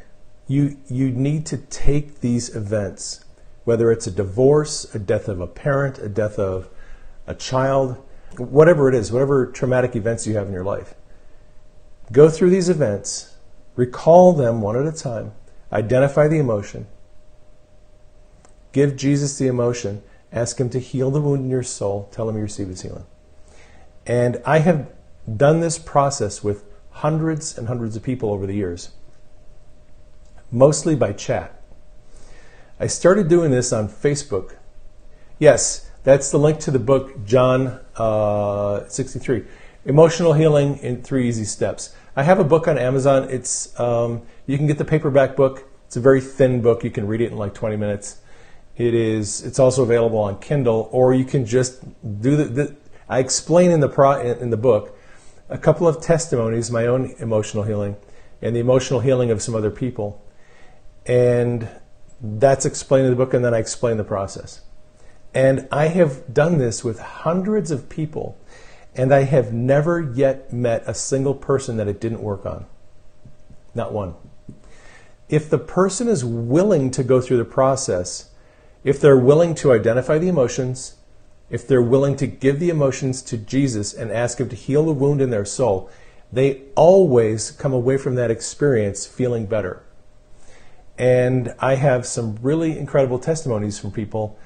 you 0.49 0.77
you 0.89 1.11
need 1.11 1.47
to 1.47 1.57
take 1.57 2.21
these 2.21 2.55
events 2.57 3.25
whether 3.65 3.93
it's 3.93 4.07
a 4.07 4.11
divorce 4.11 4.93
a 4.95 4.99
death 4.99 5.29
of 5.29 5.41
a 5.41 5.47
parent 5.47 5.99
a 5.99 6.09
death 6.09 6.39
of 6.39 6.69
a 7.27 7.35
child 7.35 7.97
whatever 8.39 8.89
it 8.89 8.95
is 8.95 9.13
whatever 9.13 9.47
traumatic 9.47 9.95
events 9.95 10.27
you 10.27 10.35
have 10.35 10.49
in 10.49 10.53
your 10.53 10.65
life 10.65 10.95
go 12.11 12.29
through 12.29 12.51
these 12.51 12.69
events 12.69 13.37
recall 13.77 14.33
them 14.33 14.61
one 14.61 14.77
at 14.77 14.87
a 14.87 14.97
time 14.97 15.33
identify 15.73 16.27
the 16.27 16.39
emotion 16.39 16.87
Give 18.73 18.97
Jesus 18.97 19.39
the 19.39 19.47
emotion. 19.47 20.03
Ask 20.33 20.61
Him 20.61 20.71
to 20.71 20.79
heal 20.79 21.11
the 21.11 21.21
wound 21.21 21.45
in 21.45 21.51
your 21.51 21.63
soul. 21.63 22.09
Tell 22.13 22.29
Him 22.29 22.37
you 22.37 22.43
receive 22.43 22.69
His 22.69 22.83
healing. 22.83 23.07
And 24.07 24.41
I 24.45 24.59
have 24.59 24.91
done 25.37 25.61
this 25.61 25.79
process 25.79 26.43
with 26.43 26.65
hundreds 26.91 27.57
and 27.57 27.69
hundreds 27.69 27.97
of 27.97 28.03
people 28.03 28.31
over 28.31 28.47
the 28.47 28.55
years, 28.55 28.91
mostly 30.51 30.95
by 30.95 31.13
chat. 31.13 31.63
I 32.81 32.87
started 32.87 33.29
doing 33.29 33.51
this 33.51 33.73
on 33.73 33.89
Facebook. 33.89 34.57
Yes, 35.39 35.91
that's 36.05 36.31
the 36.31 36.39
link 36.39 36.59
to 36.61 36.71
the 36.71 36.79
book, 36.79 37.25
John 37.25 37.81
uh, 37.97 38.89
63 38.89 39.45
Emotional 39.85 40.33
Healing 40.33 40.79
in 40.79 41.03
Three 41.03 41.29
Easy 41.29 41.45
Steps. 41.45 41.95
I 42.17 42.23
have 42.23 42.39
a 42.39 42.45
book 42.45 42.69
on 42.69 42.79
Amazon. 42.79 43.29
It's 43.31 43.79
um, 43.79 44.23
you 44.47 44.57
can 44.57 44.67
get 44.67 44.79
the 44.79 44.85
paperback 44.85 45.37
book. 45.37 45.69
It's 45.87 45.97
a 45.97 46.01
very 46.01 46.21
thin 46.21 46.61
book. 46.61 46.85
You 46.85 46.91
can 46.91 47.07
read 47.07 47.21
it 47.21 47.31
in 47.33 47.39
like 47.39 47.55
20 47.55 47.77
minutes. 47.77 48.21
It 48.77 48.95
is. 48.95 49.43
It's 49.43 49.59
also 49.59 49.83
available 49.83 50.19
on 50.19 50.39
Kindle, 50.41 50.89
or 50.93 51.15
you 51.15 51.25
can 51.25 51.47
just 51.47 51.83
do 52.21 52.37
the. 52.37 52.45
the 52.45 52.77
I 53.09 53.21
explain 53.21 53.71
in 53.71 53.81
the 53.81 53.89
pro, 53.89 54.21
in 54.21 54.51
the 54.51 54.57
book 54.57 54.97
a 55.49 55.59
couple 55.59 55.89
of 55.89 56.01
testimonies, 56.01 56.71
my 56.71 56.87
own 56.87 57.15
emotional 57.19 57.63
healing, 57.63 57.97
and 58.43 58.55
the 58.55 58.61
emotional 58.61 59.01
healing 59.01 59.31
of 59.31 59.41
some 59.41 59.55
other 59.55 59.71
people, 59.71 60.23
and 61.09 61.67
that's 62.21 62.67
explained 62.67 63.07
in 63.07 63.11
the 63.11 63.17
book, 63.17 63.33
and 63.33 63.45
then 63.45 63.55
I 63.55 63.59
explain 63.59 63.97
the 63.97 64.05
process. 64.05 64.61
And 65.35 65.67
I 65.73 65.89
have 65.89 66.33
done 66.33 66.59
this 66.59 66.85
with 66.85 66.99
hundreds 66.99 67.71
of 67.71 67.89
people, 67.89 68.39
and 68.95 69.13
I 69.13 69.23
have 69.23 69.53
never 69.53 70.01
yet 70.01 70.53
met 70.53 70.83
a 70.87 70.95
single 70.95 71.35
person 71.35 71.77
that 71.79 71.89
it 71.89 72.01
didn't 72.01 72.23
work 72.23 72.45
on. 72.45 72.67
Not 73.75 73.93
one. 73.93 74.15
If 75.29 75.49
the 75.49 75.59
person 75.59 76.09
is 76.09 76.25
willing 76.25 76.91
to 76.93 77.03
go 77.03 77.21
through 77.21 77.37
the 77.39 77.45
process, 77.45 78.31
if 78.85 79.01
they're 79.01 79.19
willing 79.19 79.55
to 79.57 79.73
identify 79.73 80.19
the 80.19 80.29
emotions, 80.29 80.97
if 81.51 81.67
they're 81.67 81.83
willing 81.83 82.17
to 82.17 82.27
give 82.27 82.61
the 82.61 82.71
emotions 82.71 83.23
to 83.23 83.39
Jesus 83.39 83.95
and 83.95 84.11
ask 84.11 84.41
Him 84.41 84.49
to 84.49 84.57
heal 84.57 84.85
the 84.85 84.93
wound 84.93 85.21
in 85.21 85.31
their 85.31 85.45
soul, 85.45 85.91
they 86.33 86.63
always 86.75 87.51
come 87.51 87.73
away 87.73 87.97
from 87.97 88.15
that 88.17 88.31
experience 88.31 89.07
feeling 89.07 89.47
better. 89.47 89.83
And 90.99 91.55
I 91.61 91.77
have 91.77 92.07
some 92.07 92.39
really 92.43 92.77
incredible 92.77 93.21
testimonies 93.21 93.79
from 93.79 93.93
people 93.93 94.39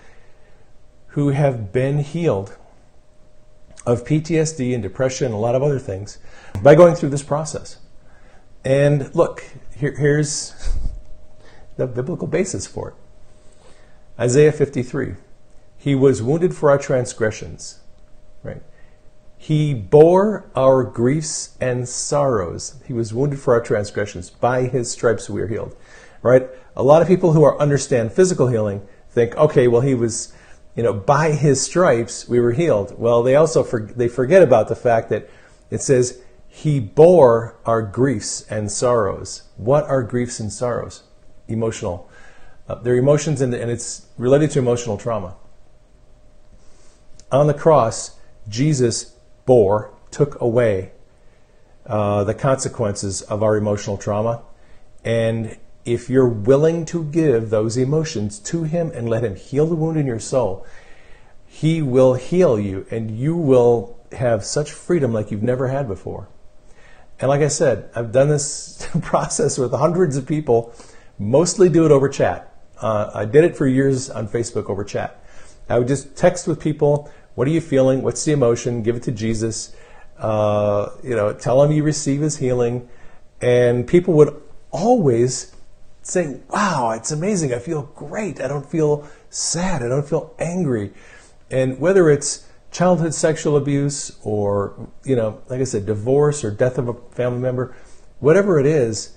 who 1.09 1.31
have 1.31 1.73
been 1.73 1.99
healed 1.99 2.57
of 3.87 4.05
PTSD 4.05 4.75
and 4.75 4.83
depression 4.83 5.27
and 5.27 5.35
a 5.35 5.39
lot 5.39 5.55
of 5.55 5.63
other 5.63 5.79
things 5.79 6.19
by 6.63 6.75
going 6.75 6.95
through 6.95 7.09
this 7.09 7.23
process. 7.23 7.79
And 8.65 9.15
look, 9.15 9.45
here, 9.75 9.97
here's 9.97 10.55
the 11.77 11.87
biblical 11.87 12.29
basis 12.29 12.67
for 12.67 12.91
it 12.91 12.95
Isaiah 14.21 14.53
53. 14.53 15.15
He 15.79 15.95
was 15.95 16.23
wounded 16.23 16.55
for 16.55 16.71
our 16.71 16.79
transgressions, 16.79 17.81
right? 18.45 18.63
He 19.37 19.75
bore 19.75 20.49
our 20.55 20.85
griefs 20.85 21.57
and 21.61 21.89
sorrows. 21.89 22.81
He 22.87 22.93
was 22.93 23.13
wounded 23.13 23.41
for 23.41 23.55
our 23.55 23.61
transgressions. 23.61 24.31
By 24.31 24.67
his 24.67 24.93
stripes 24.93 25.29
we 25.29 25.41
are 25.41 25.49
healed, 25.49 25.75
right? 26.23 26.49
A 26.77 26.83
lot 26.83 27.03
of 27.03 27.09
people 27.09 27.33
who 27.33 27.43
are 27.43 27.59
understand 27.61 28.13
physical 28.13 28.49
healing 28.49 28.87
think, 29.11 29.37
okay, 29.37 29.69
well, 29.69 29.81
he 29.81 29.95
was, 29.95 30.33
you 30.75 30.83
know, 30.83 30.93
by 30.93 31.33
his 31.33 31.61
stripes 31.61 32.29
we 32.29 32.41
were 32.41 32.53
healed. 32.53 32.99
Well, 32.99 33.23
they 33.23 33.37
also 33.37 33.63
for, 33.63 33.81
they 33.81 34.09
forget 34.09 34.43
about 34.43 34.69
the 34.69 34.77
fact 34.77 35.11
that 35.11 35.29
it 35.71 35.83
says 35.83 36.23
he 36.49 36.81
bore 36.81 37.57
our 37.65 37.83
griefs 37.83 38.47
and 38.51 38.71
sorrows. 38.71 39.43
What 39.57 39.85
are 39.85 40.03
griefs 40.03 40.41
and 40.41 40.53
sorrows? 40.53 41.03
Emotional. 41.49 42.09
Uh, 42.69 42.77
they're 42.77 42.97
emotions, 42.97 43.41
and, 43.41 43.53
and 43.53 43.71
it's 43.71 44.07
related 44.17 44.51
to 44.53 44.59
emotional 44.59 44.97
trauma 44.97 45.35
on 47.33 47.47
the 47.47 47.55
cross, 47.55 48.19
Jesus 48.49 49.17
bore, 49.47 49.93
took 50.11 50.41
away 50.41 50.93
uh, 51.87 52.23
the 52.25 52.35
consequences 52.35 53.23
of 53.23 53.43
our 53.43 53.57
emotional 53.57 53.97
trauma. 53.97 54.43
And 55.05 55.57
if 55.85 56.09
you're 56.09 56.29
willing 56.29 56.85
to 56.87 57.05
give 57.05 57.51
those 57.51 57.77
emotions 57.77 58.39
to 58.39 58.65
Him 58.65 58.91
and 58.95 59.09
let 59.09 59.25
Him 59.25 59.37
heal 59.37 59.67
the 59.67 59.75
wound 59.75 59.97
in 59.97 60.07
your 60.07 60.19
soul, 60.19 60.67
He 61.47 61.83
will 61.83 62.15
heal 62.15 62.59
you 62.59 62.87
and 62.91 63.11
you 63.11 63.37
will 63.37 63.99
have 64.13 64.45
such 64.45 64.73
freedom 64.73 65.13
like 65.13 65.31
you've 65.31 65.43
never 65.43 65.69
had 65.69 65.89
before. 65.89 66.29
And 67.21 67.29
like 67.29 67.41
I 67.41 67.49
said, 67.49 67.89
I've 67.95 68.13
done 68.13 68.29
this 68.29 68.89
process 69.03 69.59
with 69.59 69.73
hundreds 69.73 70.17
of 70.17 70.27
people, 70.27 70.75
mostly 71.19 71.69
do 71.69 71.87
it 71.87 71.93
over 71.93 72.09
chat. 72.09 72.49
Uh, 72.81 73.11
I 73.15 73.25
did 73.25 73.45
it 73.45 73.57
for 73.57 73.67
years 73.67 74.11
on 74.11 74.27
Facebook 74.27 74.69
over 74.69 74.83
chat. 74.83 75.25
I 75.69 75.79
would 75.79 75.89
just 75.89 76.17
text 76.17 76.49
with 76.49 76.61
people, 76.61 77.11
what 77.35 77.47
are 77.47 77.51
you 77.51 77.61
feeling? 77.61 78.03
What's 78.03 78.25
the 78.25 78.33
emotion? 78.33 78.83
Give 78.83 78.97
it 78.97 79.05
to 79.05 79.13
Jesus. 79.13 79.75
Uh, 80.19 80.91
you 81.03 81.15
know, 81.15 81.33
tell 81.33 81.63
him 81.63 81.73
you 81.73 81.83
receive 81.83 82.21
his 82.21 82.37
healing. 82.37 82.89
And 83.41 83.87
people 83.87 84.15
would 84.15 84.41
always 84.71 85.55
say, 86.03 86.41
wow, 86.49 86.93
it's 86.93 87.13
amazing. 87.13 87.55
I 87.55 87.59
feel 87.59 87.83
great. 87.95 88.41
I 88.41 88.49
don't 88.49 88.69
feel 88.69 89.09
sad. 89.31 89.83
I 89.83 89.89
don't 89.89 90.07
feel 90.07 90.35
angry. 90.39 90.93
And 91.51 91.79
whether 91.79 92.11
it's 92.11 92.47
childhood 92.71 93.15
sexual 93.15 93.57
abuse 93.57 94.17
or, 94.23 94.89
you 95.05 95.15
know, 95.15 95.41
like 95.49 95.61
I 95.61 95.65
said, 95.65 95.87
divorce 95.87 96.43
or 96.45 96.51
death 96.51 96.79
of 96.79 96.89
a 96.89 96.95
family 97.11 97.41
member, 97.41 97.75
whatever 98.21 98.59
it 98.59 98.67
is, 98.67 99.17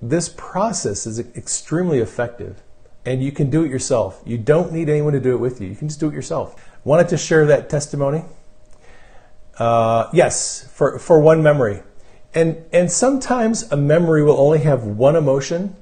this 0.00 0.28
process 0.28 1.06
is 1.06 1.18
extremely 1.18 1.98
effective 1.98 2.62
and 3.04 3.22
you 3.22 3.32
can 3.32 3.50
do 3.50 3.64
it 3.64 3.70
yourself. 3.70 4.22
You 4.24 4.38
don't 4.38 4.72
need 4.72 4.88
anyone 4.88 5.12
to 5.14 5.20
do 5.20 5.32
it 5.34 5.38
with 5.40 5.60
you. 5.60 5.68
You 5.68 5.74
can 5.74 5.88
just 5.88 5.98
do 5.98 6.08
it 6.08 6.14
yourself. 6.14 6.68
Wanted 6.84 7.08
to 7.08 7.16
share 7.16 7.46
that 7.46 7.68
testimony. 7.68 8.24
Uh, 9.58 10.08
yes, 10.12 10.68
for, 10.72 10.98
for 10.98 11.20
one 11.20 11.42
memory. 11.42 11.82
And, 12.34 12.64
and 12.72 12.90
sometimes 12.90 13.70
a 13.72 13.76
memory 13.76 14.22
will 14.22 14.38
only 14.38 14.58
have 14.60 14.84
one 14.84 15.16
emotion. 15.16 15.74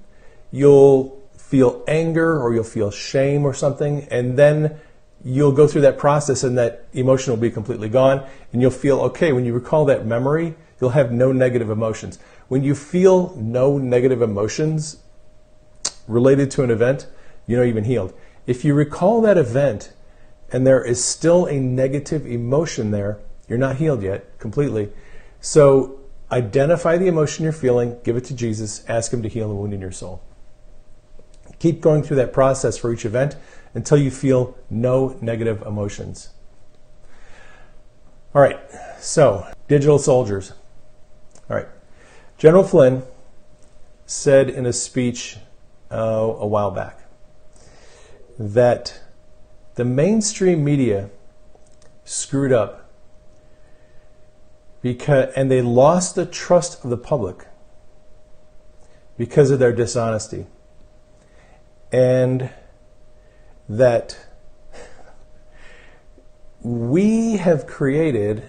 You'll 0.56 1.22
feel 1.36 1.84
anger 1.86 2.40
or 2.40 2.54
you'll 2.54 2.64
feel 2.64 2.90
shame 2.90 3.44
or 3.44 3.52
something, 3.52 4.08
and 4.10 4.38
then 4.38 4.78
you'll 5.22 5.52
go 5.52 5.66
through 5.66 5.82
that 5.82 5.98
process 5.98 6.42
and 6.44 6.56
that 6.56 6.86
emotion 6.94 7.30
will 7.30 7.40
be 7.40 7.50
completely 7.50 7.90
gone, 7.90 8.26
and 8.52 8.62
you'll 8.62 8.70
feel 8.70 9.00
okay. 9.00 9.32
When 9.32 9.44
you 9.44 9.52
recall 9.52 9.84
that 9.84 10.06
memory, 10.06 10.54
you'll 10.80 10.96
have 11.00 11.12
no 11.12 11.30
negative 11.30 11.68
emotions. 11.68 12.18
When 12.48 12.64
you 12.64 12.74
feel 12.74 13.36
no 13.36 13.76
negative 13.76 14.22
emotions 14.22 14.96
related 16.08 16.50
to 16.52 16.62
an 16.62 16.70
event, 16.70 17.06
you 17.46 17.56
know 17.56 17.62
you've 17.62 17.74
been 17.74 17.84
healed. 17.84 18.14
If 18.46 18.64
you 18.64 18.72
recall 18.72 19.20
that 19.20 19.36
event 19.36 19.92
and 20.52 20.66
there 20.66 20.82
is 20.82 21.04
still 21.04 21.44
a 21.44 21.60
negative 21.60 22.26
emotion 22.26 22.92
there, 22.92 23.18
you're 23.46 23.58
not 23.58 23.76
healed 23.76 24.02
yet 24.02 24.38
completely. 24.38 24.90
So 25.40 26.00
identify 26.32 26.96
the 26.96 27.08
emotion 27.08 27.44
you're 27.44 27.52
feeling, 27.52 27.98
give 28.04 28.16
it 28.16 28.24
to 28.24 28.34
Jesus, 28.34 28.84
ask 28.88 29.12
Him 29.12 29.22
to 29.22 29.28
heal 29.28 29.48
the 29.48 29.54
wound 29.54 29.74
in 29.74 29.82
your 29.82 29.92
soul. 29.92 30.22
Keep 31.58 31.80
going 31.80 32.02
through 32.02 32.16
that 32.16 32.32
process 32.32 32.76
for 32.76 32.92
each 32.92 33.04
event 33.04 33.36
until 33.74 33.98
you 33.98 34.10
feel 34.10 34.56
no 34.70 35.16
negative 35.20 35.62
emotions. 35.62 36.30
All 38.34 38.42
right, 38.42 38.58
so 38.98 39.46
digital 39.68 39.98
soldiers. 39.98 40.52
All 41.48 41.56
right, 41.56 41.68
General 42.38 42.64
Flynn 42.64 43.02
said 44.04 44.48
in 44.50 44.66
a 44.66 44.72
speech 44.72 45.38
uh, 45.90 45.96
a 45.96 46.46
while 46.46 46.70
back 46.70 47.00
that 48.38 49.00
the 49.74 49.84
mainstream 49.84 50.64
media 50.64 51.10
screwed 52.04 52.52
up 52.52 52.90
because 54.82 55.32
and 55.34 55.50
they 55.50 55.62
lost 55.62 56.14
the 56.14 56.26
trust 56.26 56.84
of 56.84 56.90
the 56.90 56.96
public 56.96 57.46
because 59.16 59.50
of 59.50 59.58
their 59.58 59.72
dishonesty 59.72 60.46
and 61.92 62.50
that 63.68 64.18
we 66.62 67.36
have 67.36 67.66
created 67.66 68.42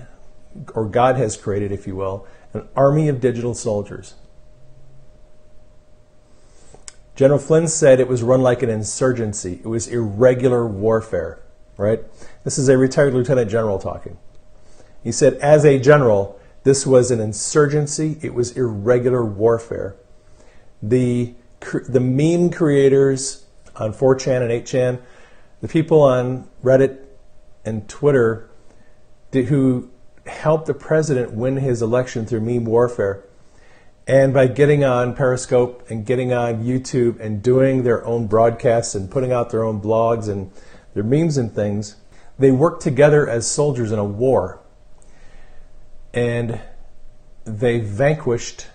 or 0.74 0.86
God 0.86 1.18
has 1.18 1.38
created 1.38 1.72
if 1.72 1.86
you 1.86 1.96
will 1.96 2.26
an 2.54 2.68
army 2.76 3.08
of 3.08 3.20
digital 3.20 3.54
soldiers 3.54 4.16
General 7.16 7.40
Flynn 7.40 7.68
said 7.68 8.00
it 8.00 8.08
was 8.08 8.22
run 8.22 8.44
like 8.44 8.62
an 8.62 8.70
insurgency. 8.70 9.60
It 9.64 9.68
was 9.68 9.88
irregular 9.88 10.68
warfare 10.68 11.42
right? 11.78 12.04
This 12.44 12.58
is 12.58 12.68
a 12.68 12.78
retired 12.78 13.14
lieutenant 13.14 13.50
general 13.50 13.80
talking. 13.80 14.18
He 15.04 15.12
said, 15.12 15.36
as 15.36 15.64
a 15.64 15.80
general, 15.80 16.40
this 16.64 16.86
was 16.86 17.12
an 17.12 17.20
insurgency, 17.20 18.18
it 18.22 18.34
was 18.34 18.58
irregular 18.58 19.24
warfare. 19.24 19.96
The, 20.82 21.34
the 21.88 22.00
meme 22.00 22.50
creators 22.52 23.46
on 23.76 23.94
4chan 23.94 24.42
and 24.42 24.52
8chan, 24.52 25.02
the 25.62 25.68
people 25.68 26.02
on 26.02 26.48
Reddit 26.64 27.00
and 27.66 27.88
Twitter 27.88 28.50
who 29.32 29.90
helped 30.26 30.66
the 30.66 30.74
president 30.74 31.34
win 31.34 31.58
his 31.58 31.82
election 31.82 32.26
through 32.26 32.42
meme 32.42 32.66
warfare, 32.66 33.24
and 34.08 34.34
by 34.34 34.48
getting 34.48 34.84
on 34.84 35.14
Periscope 35.14 35.86
and 35.90 36.06
getting 36.06 36.32
on 36.32 36.64
YouTube 36.64 37.20
and 37.20 37.44
doing 37.44 37.84
their 37.84 38.06
own 38.06 38.28
broadcasts 38.28 38.96
and 38.96 39.12
putting 39.12 39.34
out 39.34 39.50
their 39.50 39.64
own 39.64 39.82
blogs 39.82 40.30
and 40.30 40.50
their 40.94 41.04
memes 41.04 41.38
and 41.38 41.54
things, 41.54 41.98
they 42.40 42.52
worked 42.52 42.82
together 42.82 43.28
as 43.30 43.50
soldiers 43.50 43.92
in 43.92 44.00
a 44.00 44.06
war. 44.06 44.62
And 46.14 46.62
they 47.44 47.80
vanquished 47.80 48.68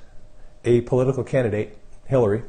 a 0.64 0.82
political 0.82 1.25
candidate, 1.25 1.78
Hillary. 2.06 2.42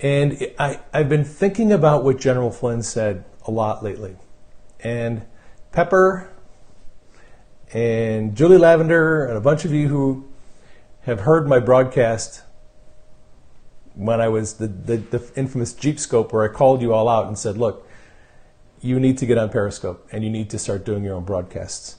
And 0.00 0.52
I, 0.58 0.80
I've 0.92 1.08
been 1.08 1.24
thinking 1.24 1.72
about 1.72 2.04
what 2.04 2.18
General 2.18 2.50
Flynn 2.50 2.82
said 2.82 3.24
a 3.46 3.50
lot 3.50 3.82
lately. 3.82 4.16
And 4.80 5.26
Pepper 5.72 6.30
and 7.72 8.36
Julie 8.36 8.58
Lavender 8.58 9.26
and 9.26 9.36
a 9.36 9.40
bunch 9.40 9.64
of 9.64 9.72
you 9.72 9.88
who 9.88 10.28
have 11.02 11.20
heard 11.20 11.48
my 11.48 11.58
broadcast 11.58 12.42
when 13.94 14.20
I 14.20 14.28
was 14.28 14.54
the, 14.54 14.68
the, 14.68 14.96
the 14.98 15.30
infamous 15.34 15.72
Jeep 15.72 15.98
scope 15.98 16.32
where 16.32 16.48
I 16.48 16.54
called 16.54 16.80
you 16.80 16.94
all 16.94 17.08
out 17.08 17.26
and 17.26 17.36
said, 17.36 17.58
look, 17.58 17.88
you 18.80 19.00
need 19.00 19.18
to 19.18 19.26
get 19.26 19.36
on 19.36 19.50
Periscope 19.50 20.06
and 20.12 20.22
you 20.22 20.30
need 20.30 20.50
to 20.50 20.58
start 20.58 20.84
doing 20.84 21.02
your 21.02 21.16
own 21.16 21.24
broadcasts. 21.24 21.96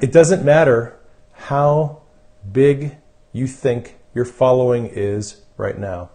It 0.00 0.12
doesn't 0.12 0.44
matter 0.44 0.98
how 1.32 2.02
big 2.50 2.96
you 3.32 3.46
think 3.46 3.96
your 4.14 4.24
following 4.24 4.86
is 4.86 5.42
right 5.58 5.78
now. 5.78 6.10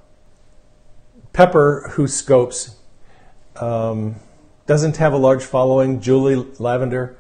Pepper, 1.38 1.88
who 1.91 2.08
scopes, 2.08 2.77
um, 3.58 4.15
doesn't 4.65 4.98
have 4.98 5.13
a 5.13 5.17
large 5.17 5.44
following. 5.44 6.01
Julie 6.01 6.44
Lavender, 6.58 7.15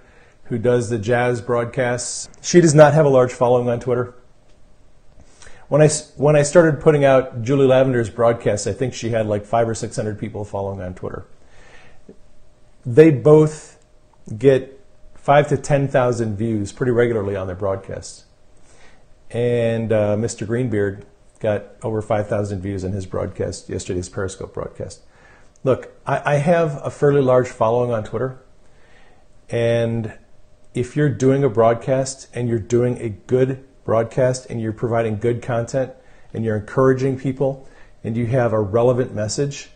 who 0.45 0.57
does 0.57 0.89
the 0.89 0.97
jazz 0.97 1.39
broadcasts, 1.39 2.27
she 2.41 2.59
does 2.59 2.73
not 2.73 2.95
have 2.95 3.05
a 3.05 3.09
large 3.09 3.31
following 3.31 3.69
on 3.69 3.79
Twitter. 3.79 4.15
When 5.67 5.83
I, 5.83 5.89
when 6.15 6.35
I 6.35 6.41
started 6.41 6.79
putting 6.81 7.05
out 7.05 7.43
Julie 7.43 7.67
Lavender's 7.67 8.09
broadcasts, 8.09 8.65
I 8.65 8.73
think 8.73 8.95
she 8.95 9.09
had 9.09 9.27
like 9.27 9.45
five 9.45 9.69
or 9.69 9.75
600 9.75 10.17
people 10.17 10.43
following 10.43 10.81
on 10.81 10.95
Twitter. 10.95 11.27
They 12.87 13.11
both 13.11 13.77
get 14.35 14.83
five 15.13 15.47
to 15.49 15.57
10,000 15.57 16.35
views 16.35 16.71
pretty 16.71 16.91
regularly 16.91 17.35
on 17.35 17.45
their 17.45 17.55
broadcasts. 17.55 18.25
And 19.29 19.91
uh, 19.91 20.15
Mr. 20.15 20.47
Greenbeard 20.47 21.05
got 21.39 21.63
over 21.81 22.01
5,000 22.01 22.61
views 22.61 22.83
on 22.83 22.91
his 22.91 23.05
broadcast, 23.05 23.69
yesterday's 23.69 24.09
Periscope 24.09 24.53
broadcast. 24.53 25.01
Look, 25.63 25.91
I, 26.05 26.33
I 26.33 26.35
have 26.35 26.79
a 26.83 26.89
fairly 26.89 27.21
large 27.21 27.47
following 27.47 27.91
on 27.91 28.03
Twitter. 28.03 28.39
And 29.49 30.13
if 30.73 30.95
you're 30.95 31.09
doing 31.09 31.43
a 31.43 31.49
broadcast 31.49 32.27
and 32.33 32.47
you're 32.49 32.59
doing 32.59 32.99
a 32.99 33.09
good 33.09 33.63
broadcast 33.85 34.47
and 34.49 34.61
you're 34.61 34.73
providing 34.73 35.17
good 35.17 35.41
content 35.41 35.93
and 36.33 36.43
you're 36.43 36.57
encouraging 36.57 37.17
people 37.17 37.67
and 38.03 38.17
you 38.17 38.25
have 38.27 38.53
a 38.53 38.59
relevant 38.59 39.13
message, 39.13 39.69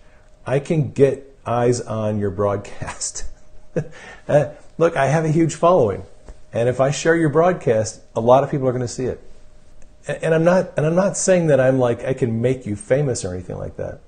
I 0.45 0.59
can 0.59 0.91
get 0.91 1.37
eyes 1.45 1.81
on 1.81 2.19
your 2.19 2.31
broadcast. 2.31 3.25
uh, 4.27 4.49
look, 4.77 4.95
I 4.95 5.07
have 5.07 5.25
a 5.25 5.29
huge 5.29 5.55
following. 5.55 6.03
And 6.53 6.67
if 6.67 6.81
I 6.81 6.91
share 6.91 7.15
your 7.15 7.29
broadcast, 7.29 8.01
a 8.15 8.19
lot 8.19 8.43
of 8.43 8.51
people 8.51 8.67
are 8.67 8.71
going 8.73 8.81
to 8.81 8.87
see 8.87 9.05
it 9.05 9.23
and 10.07 10.33
I'm 10.33 10.43
not 10.43 10.71
and 10.77 10.85
I'm 10.85 10.95
not 10.95 11.17
saying 11.17 11.47
that 11.47 11.59
I'm 11.59 11.79
like 11.79 12.03
I 12.03 12.13
can 12.13 12.41
make 12.41 12.65
you 12.65 12.75
famous 12.75 13.23
or 13.23 13.33
anything 13.33 13.57
like 13.57 13.77
that. 13.77 14.01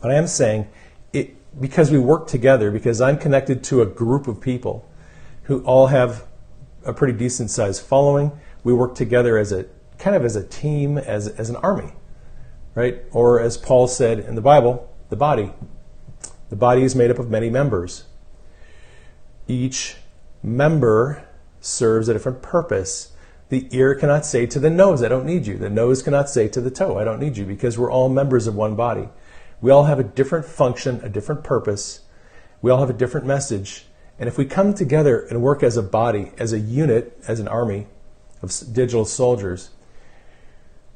But 0.00 0.10
I 0.10 0.14
am 0.14 0.26
saying 0.26 0.68
it 1.12 1.36
because 1.60 1.90
we 1.90 1.98
work 1.98 2.26
together 2.26 2.70
because 2.70 3.00
I'm 3.00 3.18
connected 3.18 3.62
to 3.64 3.82
a 3.82 3.86
group 3.86 4.26
of 4.26 4.40
people 4.40 4.88
who 5.44 5.62
all 5.64 5.88
have 5.88 6.26
a 6.84 6.92
pretty 6.92 7.16
decent 7.16 7.50
sized 7.50 7.82
following. 7.82 8.32
We 8.64 8.72
work 8.72 8.94
together 8.94 9.38
as 9.38 9.52
a 9.52 9.66
kind 9.98 10.16
of 10.16 10.24
as 10.24 10.34
a 10.34 10.44
team 10.44 10.98
as 10.98 11.28
as 11.28 11.50
an 11.50 11.56
army. 11.56 11.92
Right? 12.74 13.02
Or 13.12 13.38
as 13.38 13.56
Paul 13.58 13.86
said 13.86 14.18
in 14.20 14.34
the 14.34 14.40
Bible, 14.40 14.92
the 15.10 15.16
body. 15.16 15.52
The 16.48 16.56
body 16.56 16.82
is 16.82 16.94
made 16.94 17.10
up 17.10 17.18
of 17.18 17.30
many 17.30 17.50
members. 17.50 18.04
Each 19.46 19.96
member 20.42 21.26
serves 21.60 22.08
a 22.08 22.12
different 22.12 22.42
purpose 22.42 23.12
the 23.52 23.68
ear 23.70 23.94
cannot 23.94 24.24
say 24.24 24.46
to 24.46 24.58
the 24.58 24.70
nose, 24.70 25.02
I 25.02 25.08
don't 25.08 25.26
need 25.26 25.46
you. 25.46 25.58
The 25.58 25.68
nose 25.68 26.02
cannot 26.02 26.30
say 26.30 26.48
to 26.48 26.58
the 26.58 26.70
toe, 26.70 26.98
I 26.98 27.04
don't 27.04 27.20
need 27.20 27.36
you, 27.36 27.44
because 27.44 27.76
we're 27.76 27.92
all 27.92 28.08
members 28.08 28.46
of 28.46 28.54
one 28.54 28.76
body. 28.76 29.10
We 29.60 29.70
all 29.70 29.84
have 29.84 29.98
a 29.98 30.02
different 30.02 30.46
function, 30.46 31.02
a 31.04 31.10
different 31.10 31.44
purpose. 31.44 32.00
We 32.62 32.70
all 32.70 32.80
have 32.80 32.88
a 32.88 32.94
different 32.94 33.26
message. 33.26 33.84
And 34.18 34.26
if 34.26 34.38
we 34.38 34.46
come 34.46 34.72
together 34.72 35.20
and 35.20 35.42
work 35.42 35.62
as 35.62 35.76
a 35.76 35.82
body, 35.82 36.32
as 36.38 36.54
a 36.54 36.58
unit, 36.58 37.20
as 37.28 37.40
an 37.40 37.48
army 37.48 37.88
of 38.40 38.58
digital 38.72 39.04
soldiers, 39.04 39.68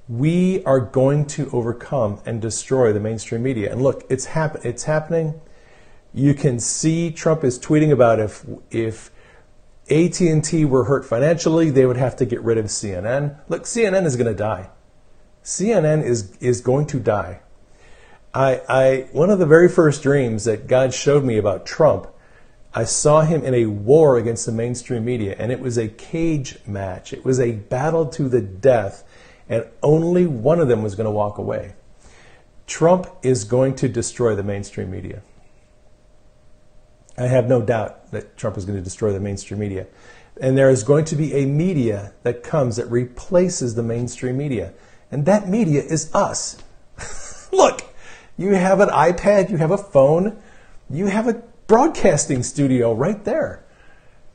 we 0.08 0.64
are 0.64 0.80
going 0.80 1.26
to 1.26 1.50
overcome 1.50 2.22
and 2.24 2.40
destroy 2.40 2.90
the 2.90 3.00
mainstream 3.00 3.42
media. 3.42 3.70
And 3.70 3.82
look, 3.82 4.06
it's, 4.08 4.24
hap- 4.24 4.64
it's 4.64 4.84
happening. 4.84 5.38
You 6.14 6.32
can 6.32 6.58
see 6.58 7.10
Trump 7.10 7.44
is 7.44 7.58
tweeting 7.58 7.92
about 7.92 8.18
if, 8.18 8.46
if 8.70 9.10
AT&T 9.88 10.64
were 10.64 10.84
hurt 10.84 11.04
financially, 11.04 11.70
they 11.70 11.86
would 11.86 11.96
have 11.96 12.16
to 12.16 12.26
get 12.26 12.40
rid 12.42 12.58
of 12.58 12.66
CNN. 12.66 13.38
Look, 13.48 13.64
CNN 13.64 14.04
is 14.04 14.16
going 14.16 14.26
to 14.26 14.34
die. 14.34 14.70
CNN 15.44 16.02
is 16.02 16.36
is 16.40 16.60
going 16.60 16.86
to 16.88 16.98
die. 16.98 17.40
I, 18.34 18.60
I 18.68 19.08
one 19.12 19.30
of 19.30 19.38
the 19.38 19.46
very 19.46 19.68
first 19.68 20.02
dreams 20.02 20.44
that 20.44 20.66
God 20.66 20.92
showed 20.92 21.24
me 21.24 21.38
about 21.38 21.64
Trump, 21.64 22.08
I 22.74 22.84
saw 22.84 23.22
him 23.22 23.44
in 23.44 23.54
a 23.54 23.66
war 23.66 24.18
against 24.18 24.44
the 24.44 24.52
mainstream 24.52 25.04
media, 25.04 25.36
and 25.38 25.52
it 25.52 25.60
was 25.60 25.78
a 25.78 25.88
cage 25.88 26.58
match. 26.66 27.12
It 27.12 27.24
was 27.24 27.38
a 27.38 27.52
battle 27.52 28.06
to 28.08 28.28
the 28.28 28.40
death, 28.40 29.04
and 29.48 29.64
only 29.82 30.26
one 30.26 30.58
of 30.58 30.66
them 30.66 30.82
was 30.82 30.96
going 30.96 31.06
to 31.06 31.12
walk 31.12 31.38
away. 31.38 31.74
Trump 32.66 33.06
is 33.22 33.44
going 33.44 33.76
to 33.76 33.88
destroy 33.88 34.34
the 34.34 34.42
mainstream 34.42 34.90
media. 34.90 35.22
I 37.18 37.26
have 37.26 37.48
no 37.48 37.62
doubt 37.62 38.10
that 38.10 38.36
Trump 38.36 38.56
is 38.56 38.64
going 38.64 38.78
to 38.78 38.84
destroy 38.84 39.12
the 39.12 39.20
mainstream 39.20 39.60
media. 39.60 39.86
And 40.40 40.56
there 40.56 40.68
is 40.68 40.82
going 40.82 41.06
to 41.06 41.16
be 41.16 41.32
a 41.32 41.46
media 41.46 42.12
that 42.22 42.42
comes 42.42 42.76
that 42.76 42.86
replaces 42.90 43.74
the 43.74 43.82
mainstream 43.82 44.36
media. 44.36 44.74
And 45.10 45.24
that 45.24 45.48
media 45.48 45.82
is 45.82 46.14
us. 46.14 46.58
Look, 47.52 47.82
you 48.36 48.54
have 48.54 48.80
an 48.80 48.90
iPad, 48.90 49.50
you 49.50 49.56
have 49.56 49.70
a 49.70 49.78
phone, 49.78 50.36
you 50.90 51.06
have 51.06 51.26
a 51.26 51.42
broadcasting 51.66 52.42
studio 52.42 52.92
right 52.92 53.24
there. 53.24 53.64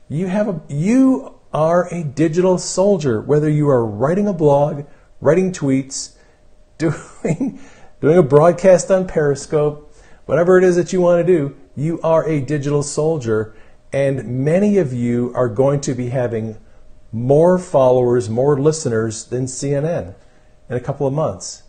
You 0.08 0.26
have 0.26 0.48
a 0.48 0.60
you 0.68 1.38
are 1.52 1.92
a 1.92 2.02
digital 2.02 2.58
soldier 2.58 3.20
whether 3.20 3.48
you 3.48 3.68
are 3.68 3.84
writing 3.84 4.26
a 4.26 4.32
blog, 4.32 4.84
writing 5.20 5.52
tweets, 5.52 6.16
doing 6.78 7.60
doing 8.00 8.18
a 8.18 8.22
broadcast 8.22 8.90
on 8.90 9.06
Periscope, 9.06 9.94
whatever 10.26 10.58
it 10.58 10.64
is 10.64 10.76
that 10.76 10.92
you 10.92 11.00
want 11.00 11.24
to 11.24 11.32
do, 11.32 11.56
you 11.74 12.00
are 12.02 12.26
a 12.28 12.40
digital 12.40 12.82
soldier, 12.82 13.54
and 13.92 14.44
many 14.44 14.78
of 14.78 14.92
you 14.92 15.32
are 15.34 15.48
going 15.48 15.80
to 15.82 15.94
be 15.94 16.08
having 16.08 16.58
more 17.12 17.58
followers, 17.58 18.28
more 18.28 18.58
listeners 18.58 19.24
than 19.26 19.44
CNN 19.44 20.14
in 20.68 20.76
a 20.76 20.80
couple 20.80 21.06
of 21.06 21.12
months. 21.12 21.62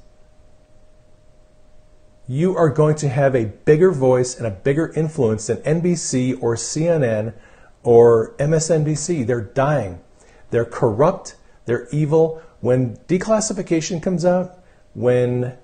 You 2.28 2.56
are 2.56 2.70
going 2.70 2.96
to 2.98 3.10
have 3.10 3.36
a 3.36 3.46
bigger 3.46 3.92
voice 3.92 4.38
and 4.38 4.48
a 4.48 4.52
bigger 4.52 4.94
influence 4.94 5.48
than 5.48 5.58
NBC 5.58 6.42
or 6.42 6.56
CNN 6.56 7.34
or 7.84 8.34
MSNBC. 8.38 9.28
They're 9.28 9.42
dying. 9.42 10.00
They're 10.50 10.64
corrupt. 10.64 11.36
They're 11.66 11.90
evil. 11.92 12.42
When 12.62 12.96
declassification 13.08 14.02
comes 14.02 14.24
out, 14.24 14.58
when 14.94 15.58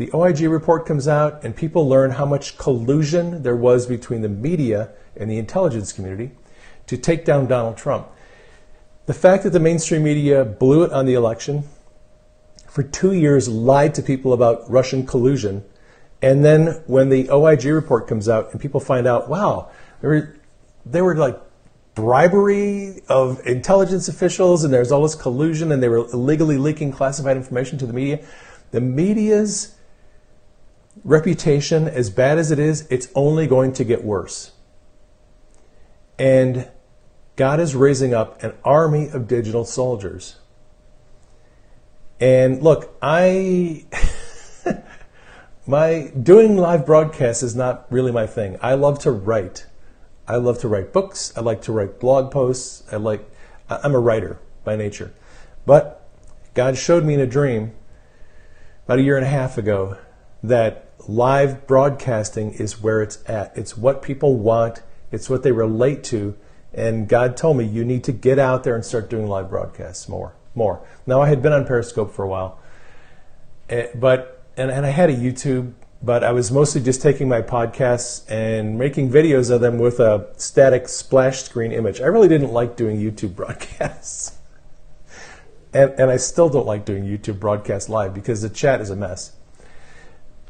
the 0.00 0.10
OIG 0.14 0.40
report 0.40 0.86
comes 0.86 1.06
out 1.06 1.44
and 1.44 1.54
people 1.54 1.86
learn 1.86 2.12
how 2.12 2.24
much 2.24 2.56
collusion 2.56 3.42
there 3.42 3.54
was 3.54 3.86
between 3.86 4.22
the 4.22 4.30
media 4.30 4.88
and 5.14 5.30
the 5.30 5.36
intelligence 5.36 5.92
community 5.92 6.30
to 6.86 6.96
take 6.96 7.26
down 7.26 7.46
Donald 7.46 7.76
Trump. 7.76 8.08
The 9.04 9.12
fact 9.12 9.44
that 9.44 9.50
the 9.50 9.60
mainstream 9.60 10.02
media 10.02 10.42
blew 10.42 10.84
it 10.84 10.92
on 10.92 11.04
the 11.04 11.12
election, 11.12 11.64
for 12.66 12.82
two 12.82 13.12
years 13.12 13.46
lied 13.46 13.94
to 13.96 14.02
people 14.02 14.32
about 14.32 14.70
Russian 14.70 15.06
collusion, 15.06 15.64
and 16.22 16.42
then 16.42 16.82
when 16.86 17.10
the 17.10 17.28
OIG 17.28 17.64
report 17.64 18.08
comes 18.08 18.26
out 18.26 18.52
and 18.52 18.60
people 18.60 18.80
find 18.80 19.06
out, 19.06 19.28
wow, 19.28 19.70
there 20.00 20.10
were, 20.10 20.36
there 20.86 21.04
were 21.04 21.16
like 21.16 21.38
bribery 21.94 23.02
of 23.10 23.46
intelligence 23.46 24.08
officials 24.08 24.64
and 24.64 24.72
there's 24.72 24.92
all 24.92 25.02
this 25.02 25.14
collusion 25.14 25.72
and 25.72 25.82
they 25.82 25.88
were 25.88 26.08
illegally 26.14 26.56
leaking 26.56 26.90
classified 26.90 27.36
information 27.36 27.76
to 27.76 27.86
the 27.86 27.92
media. 27.92 28.24
The 28.70 28.80
media's 28.80 29.76
reputation, 31.04 31.88
as 31.88 32.10
bad 32.10 32.38
as 32.38 32.50
it 32.50 32.58
is, 32.58 32.86
it's 32.90 33.08
only 33.14 33.46
going 33.46 33.72
to 33.74 33.84
get 33.84 34.04
worse. 34.04 34.52
And 36.18 36.68
God 37.36 37.60
is 37.60 37.74
raising 37.74 38.12
up 38.12 38.42
an 38.42 38.52
army 38.64 39.08
of 39.08 39.26
digital 39.26 39.64
soldiers. 39.64 40.36
And 42.20 42.62
look, 42.62 42.94
I 43.00 43.86
my 45.66 46.12
doing 46.22 46.56
live 46.58 46.84
broadcasts 46.84 47.42
is 47.42 47.56
not 47.56 47.86
really 47.90 48.12
my 48.12 48.26
thing. 48.26 48.58
I 48.60 48.74
love 48.74 48.98
to 49.00 49.10
write. 49.10 49.66
I 50.28 50.36
love 50.36 50.58
to 50.60 50.68
write 50.68 50.92
books. 50.92 51.32
I 51.36 51.40
like 51.40 51.62
to 51.62 51.72
write 51.72 51.98
blog 51.98 52.30
posts. 52.30 52.84
I 52.92 52.96
like 52.96 53.26
I'm 53.70 53.94
a 53.94 53.98
writer 53.98 54.38
by 54.64 54.76
nature. 54.76 55.14
But 55.64 56.06
God 56.52 56.76
showed 56.76 57.04
me 57.04 57.14
in 57.14 57.20
a 57.20 57.26
dream 57.26 57.72
about 58.84 58.98
a 58.98 59.02
year 59.02 59.16
and 59.16 59.24
a 59.24 59.30
half 59.30 59.56
ago 59.56 59.96
that 60.42 60.90
live 61.08 61.66
broadcasting 61.66 62.52
is 62.52 62.80
where 62.80 63.02
it's 63.02 63.18
at. 63.26 63.56
It's 63.56 63.76
what 63.76 64.02
people 64.02 64.36
want, 64.36 64.82
it's 65.10 65.28
what 65.28 65.42
they 65.42 65.52
relate 65.52 66.04
to. 66.04 66.36
And 66.72 67.08
God 67.08 67.36
told 67.36 67.56
me, 67.56 67.64
you 67.64 67.84
need 67.84 68.04
to 68.04 68.12
get 68.12 68.38
out 68.38 68.62
there 68.62 68.74
and 68.74 68.84
start 68.84 69.10
doing 69.10 69.26
live 69.26 69.50
broadcasts 69.50 70.08
more. 70.08 70.34
more. 70.54 70.86
Now 71.06 71.20
I 71.20 71.28
had 71.28 71.42
been 71.42 71.52
on 71.52 71.66
Periscope 71.66 72.14
for 72.14 72.24
a 72.24 72.28
while, 72.28 72.60
eh, 73.68 73.88
but 73.94 74.44
and, 74.56 74.70
and 74.70 74.86
I 74.86 74.90
had 74.90 75.10
a 75.10 75.16
YouTube, 75.16 75.72
but 76.02 76.22
I 76.22 76.32
was 76.32 76.52
mostly 76.52 76.80
just 76.80 77.02
taking 77.02 77.28
my 77.28 77.42
podcasts 77.42 78.30
and 78.30 78.78
making 78.78 79.10
videos 79.10 79.50
of 79.50 79.60
them 79.60 79.78
with 79.78 80.00
a 80.00 80.28
static 80.36 80.88
splash 80.88 81.42
screen 81.42 81.72
image. 81.72 82.00
I 82.00 82.06
really 82.06 82.28
didn't 82.28 82.52
like 82.52 82.76
doing 82.76 82.98
YouTube 82.98 83.34
broadcasts. 83.36 84.36
And, 85.72 85.90
and 85.98 86.10
I 86.10 86.16
still 86.16 86.48
don't 86.48 86.66
like 86.66 86.84
doing 86.84 87.04
YouTube 87.04 87.38
broadcasts 87.38 87.88
live 87.88 88.12
because 88.12 88.42
the 88.42 88.48
chat 88.48 88.80
is 88.80 88.90
a 88.90 88.96
mess. 88.96 89.32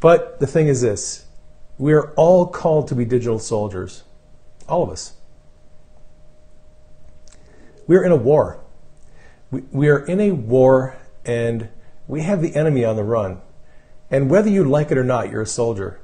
But 0.01 0.41
the 0.41 0.47
thing 0.47 0.67
is 0.67 0.81
this 0.81 1.27
we 1.79 1.93
are 1.93 2.11
all 2.13 2.47
called 2.47 2.89
to 2.89 2.95
be 2.95 3.05
digital 3.05 3.39
soldiers. 3.39 4.03
All 4.69 4.83
of 4.83 4.91
us. 4.91 5.15
We're 7.87 8.05
in 8.05 8.13
a 8.13 8.17
war. 8.17 8.61
We, 9.51 9.63
we 9.73 9.89
are 9.89 10.05
in 10.05 10.21
a 10.21 10.31
war 10.33 10.97
and 11.25 11.69
we 12.07 12.23
have 12.23 12.43
the 12.43 12.55
enemy 12.55 12.85
on 12.85 12.97
the 12.97 13.05
run. 13.05 13.41
And 14.11 14.31
whether 14.31 14.49
you 14.49 14.65
like 14.65 14.91
it 14.91 14.99
or 14.99 15.05
not, 15.05 15.31
you're 15.31 15.43
a 15.43 15.47
soldier. 15.47 16.01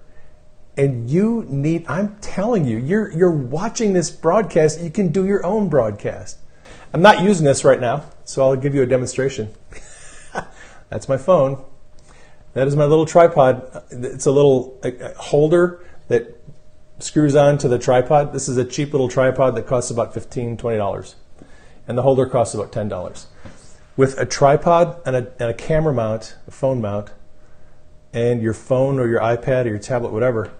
And 0.76 1.10
you 1.10 1.44
need, 1.48 1.84
I'm 1.88 2.16
telling 2.20 2.64
you, 2.64 2.78
you're, 2.78 3.10
you're 3.12 3.30
watching 3.30 3.92
this 3.92 4.10
broadcast, 4.10 4.80
you 4.80 4.90
can 4.90 5.08
do 5.08 5.26
your 5.26 5.44
own 5.44 5.68
broadcast. 5.68 6.38
I'm 6.92 7.02
not 7.02 7.22
using 7.22 7.44
this 7.44 7.64
right 7.64 7.80
now, 7.80 8.04
so 8.24 8.42
I'll 8.42 8.56
give 8.56 8.74
you 8.74 8.82
a 8.82 8.86
demonstration. 8.86 9.52
That's 10.90 11.08
my 11.08 11.16
phone. 11.16 11.64
That 12.56 12.66
is 12.66 12.74
my 12.74 12.86
little 12.86 13.04
tripod. 13.04 13.84
It's 13.90 14.24
a 14.24 14.30
little 14.30 14.80
holder 15.18 15.84
that 16.08 16.42
screws 16.98 17.36
on 17.36 17.58
to 17.58 17.68
the 17.68 17.78
tripod. 17.78 18.32
This 18.32 18.48
is 18.48 18.56
a 18.56 18.64
cheap 18.64 18.92
little 18.92 19.10
tripod 19.10 19.54
that 19.56 19.66
costs 19.66 19.90
about 19.90 20.14
$15, 20.14 20.56
$20. 20.56 21.14
And 21.86 21.98
the 21.98 22.02
holder 22.02 22.24
costs 22.24 22.54
about 22.54 22.72
$10. 22.72 23.26
With 23.98 24.18
a 24.18 24.24
tripod 24.24 24.98
and 25.04 25.16
a, 25.16 25.32
and 25.38 25.50
a 25.50 25.52
camera 25.52 25.92
mount, 25.92 26.36
a 26.48 26.50
phone 26.50 26.80
mount, 26.80 27.10
and 28.14 28.40
your 28.40 28.54
phone 28.54 28.98
or 28.98 29.06
your 29.06 29.20
iPad 29.20 29.66
or 29.66 29.68
your 29.68 29.78
tablet, 29.78 30.14
whatever, 30.14 30.50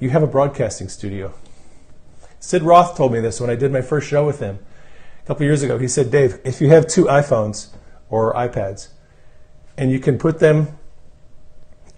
you 0.00 0.08
have 0.08 0.22
a 0.22 0.26
broadcasting 0.26 0.88
studio. 0.88 1.34
Sid 2.40 2.62
Roth 2.62 2.96
told 2.96 3.12
me 3.12 3.20
this 3.20 3.42
when 3.42 3.50
I 3.50 3.56
did 3.56 3.70
my 3.70 3.82
first 3.82 4.08
show 4.08 4.24
with 4.24 4.40
him 4.40 4.58
a 5.22 5.26
couple 5.26 5.44
years 5.44 5.62
ago. 5.62 5.76
He 5.76 5.86
said, 5.86 6.10
Dave, 6.10 6.40
if 6.44 6.62
you 6.62 6.70
have 6.70 6.86
two 6.86 7.04
iPhones 7.04 7.68
or 8.08 8.32
iPads 8.32 8.88
and 9.76 9.90
you 9.90 10.00
can 10.00 10.16
put 10.16 10.38
them 10.38 10.78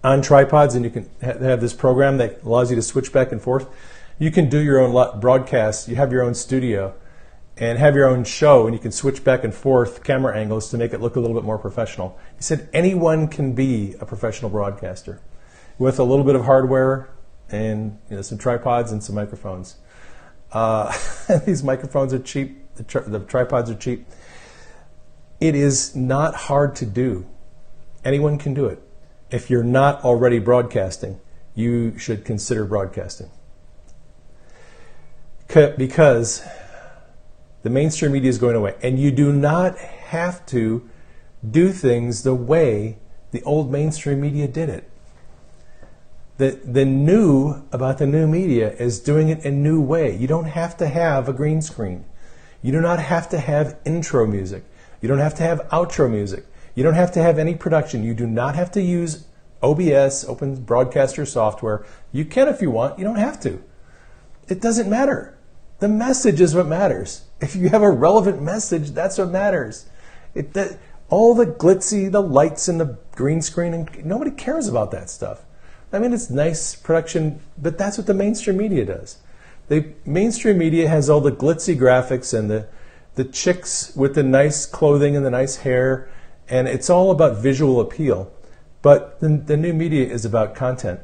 on 0.04 0.22
tripods 0.22 0.74
and 0.74 0.84
you 0.84 0.90
can 0.90 1.10
have 1.20 1.60
this 1.60 1.72
program 1.72 2.18
that 2.18 2.42
allows 2.44 2.70
you 2.70 2.76
to 2.76 2.82
switch 2.82 3.12
back 3.12 3.32
and 3.32 3.42
forth, 3.42 3.68
you 4.18 4.30
can 4.30 4.48
do 4.48 4.60
your 4.60 4.78
own 4.78 5.20
broadcasts. 5.20 5.88
You 5.88 5.96
have 5.96 6.12
your 6.12 6.22
own 6.22 6.34
studio 6.34 6.94
and 7.56 7.78
have 7.78 7.96
your 7.96 8.06
own 8.06 8.24
show 8.24 8.66
and 8.66 8.74
you 8.74 8.80
can 8.80 8.92
switch 8.92 9.24
back 9.24 9.42
and 9.42 9.54
forth 9.54 10.04
camera 10.04 10.36
angles 10.36 10.70
to 10.70 10.78
make 10.78 10.92
it 10.92 11.00
look 11.00 11.16
a 11.16 11.20
little 11.20 11.34
bit 11.34 11.44
more 11.44 11.58
professional. 11.58 12.18
He 12.36 12.42
said 12.42 12.68
anyone 12.72 13.26
can 13.28 13.54
be 13.54 13.94
a 14.00 14.06
professional 14.06 14.50
broadcaster 14.50 15.20
with 15.78 15.98
a 15.98 16.04
little 16.04 16.24
bit 16.24 16.36
of 16.36 16.44
hardware 16.44 17.10
and 17.50 17.98
you 18.10 18.16
know, 18.16 18.22
some 18.22 18.38
tripods 18.38 18.92
and 18.92 19.02
some 19.02 19.14
microphones. 19.14 19.76
Uh, 20.52 20.96
these 21.46 21.64
microphones 21.64 22.12
are 22.12 22.18
cheap 22.20 22.60
the, 22.76 22.82
tri- 22.82 23.02
the 23.02 23.20
tripods 23.20 23.70
are 23.70 23.74
cheap. 23.74 24.06
It 25.40 25.54
is 25.54 25.94
not 25.94 26.34
hard 26.34 26.76
to 26.76 26.86
do. 26.86 27.26
Anyone 28.04 28.38
can 28.38 28.54
do 28.54 28.66
it. 28.66 28.82
If 29.34 29.50
you're 29.50 29.64
not 29.64 30.04
already 30.04 30.38
broadcasting, 30.38 31.18
you 31.56 31.98
should 31.98 32.24
consider 32.24 32.64
broadcasting. 32.64 33.30
Because 35.48 36.46
the 37.64 37.70
mainstream 37.70 38.12
media 38.12 38.30
is 38.30 38.38
going 38.38 38.54
away, 38.54 38.76
and 38.80 38.96
you 38.96 39.10
do 39.10 39.32
not 39.32 39.76
have 39.76 40.46
to 40.46 40.88
do 41.50 41.72
things 41.72 42.22
the 42.22 42.32
way 42.32 42.98
the 43.32 43.42
old 43.42 43.72
mainstream 43.72 44.20
media 44.20 44.46
did 44.46 44.68
it. 44.68 44.88
The, 46.36 46.60
the 46.64 46.84
new 46.84 47.64
about 47.72 47.98
the 47.98 48.06
new 48.06 48.28
media 48.28 48.70
is 48.74 49.00
doing 49.00 49.30
it 49.30 49.44
a 49.44 49.50
new 49.50 49.80
way. 49.80 50.16
You 50.16 50.28
don't 50.28 50.44
have 50.44 50.76
to 50.76 50.86
have 50.86 51.28
a 51.28 51.32
green 51.32 51.60
screen. 51.60 52.04
You 52.62 52.70
do 52.70 52.80
not 52.80 53.00
have 53.00 53.28
to 53.30 53.40
have 53.40 53.78
intro 53.84 54.28
music. 54.28 54.62
You 55.00 55.08
don't 55.08 55.18
have 55.18 55.34
to 55.34 55.42
have 55.42 55.68
outro 55.70 56.08
music. 56.08 56.46
You 56.74 56.82
don't 56.82 56.94
have 56.94 57.12
to 57.12 57.22
have 57.22 57.38
any 57.38 57.54
production. 57.54 58.02
You 58.02 58.14
do 58.14 58.26
not 58.26 58.54
have 58.54 58.70
to 58.72 58.82
use 58.82 59.26
OBS, 59.62 60.24
Open 60.24 60.56
Broadcaster 60.56 61.24
software. 61.24 61.84
You 62.12 62.24
can 62.24 62.48
if 62.48 62.60
you 62.60 62.70
want. 62.70 62.98
You 62.98 63.04
don't 63.04 63.16
have 63.16 63.40
to. 63.40 63.62
It 64.48 64.60
doesn't 64.60 64.90
matter. 64.90 65.36
The 65.78 65.88
message 65.88 66.40
is 66.40 66.54
what 66.54 66.66
matters. 66.66 67.22
If 67.40 67.56
you 67.56 67.68
have 67.68 67.82
a 67.82 67.90
relevant 67.90 68.40
message, 68.42 68.90
that's 68.90 69.18
what 69.18 69.30
matters. 69.30 69.86
It, 70.34 70.54
the, 70.54 70.78
all 71.08 71.34
the 71.34 71.46
glitzy, 71.46 72.10
the 72.10 72.22
lights 72.22 72.68
and 72.68 72.80
the 72.80 72.98
green 73.12 73.42
screen, 73.42 73.74
and 73.74 74.04
nobody 74.04 74.30
cares 74.30 74.66
about 74.68 74.90
that 74.92 75.10
stuff. 75.10 75.42
I 75.92 76.00
mean, 76.00 76.12
it's 76.12 76.28
nice 76.28 76.74
production, 76.74 77.40
but 77.56 77.78
that's 77.78 77.96
what 77.98 78.08
the 78.08 78.14
mainstream 78.14 78.56
media 78.56 78.84
does. 78.84 79.18
The 79.68 79.92
mainstream 80.04 80.58
media 80.58 80.88
has 80.88 81.08
all 81.08 81.20
the 81.20 81.30
glitzy 81.30 81.78
graphics 81.78 82.36
and 82.36 82.50
the 82.50 82.66
the 83.14 83.24
chicks 83.24 83.94
with 83.94 84.14
the 84.16 84.22
nice 84.22 84.66
clothing 84.66 85.16
and 85.16 85.24
the 85.24 85.30
nice 85.30 85.56
hair, 85.58 86.08
and 86.48 86.68
it's 86.68 86.90
all 86.90 87.10
about 87.10 87.38
visual 87.38 87.80
appeal. 87.80 88.30
But 88.82 89.20
the, 89.20 89.28
the 89.28 89.56
new 89.56 89.72
media 89.72 90.06
is 90.06 90.24
about 90.24 90.54
content. 90.54 91.00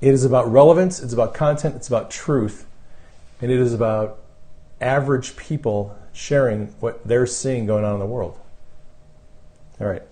It 0.00 0.14
is 0.14 0.24
about 0.24 0.50
relevance, 0.50 1.00
it's 1.00 1.12
about 1.12 1.34
content, 1.34 1.74
it's 1.74 1.88
about 1.88 2.10
truth, 2.10 2.66
and 3.40 3.50
it 3.50 3.58
is 3.58 3.74
about 3.74 4.20
average 4.80 5.36
people 5.36 5.96
sharing 6.12 6.68
what 6.80 7.06
they're 7.06 7.26
seeing 7.26 7.66
going 7.66 7.84
on 7.84 7.94
in 7.94 8.00
the 8.00 8.06
world. 8.06 8.38
All 9.80 9.86
right. 9.86 10.02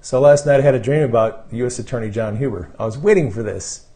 So 0.00 0.20
last 0.20 0.46
night 0.46 0.60
I 0.60 0.62
had 0.62 0.74
a 0.74 0.80
dream 0.80 1.02
about 1.02 1.46
U.S. 1.52 1.78
Attorney 1.78 2.10
John 2.10 2.36
Huber. 2.36 2.72
I 2.78 2.84
was 2.84 2.98
waiting 2.98 3.30
for 3.30 3.42
this. 3.42 3.86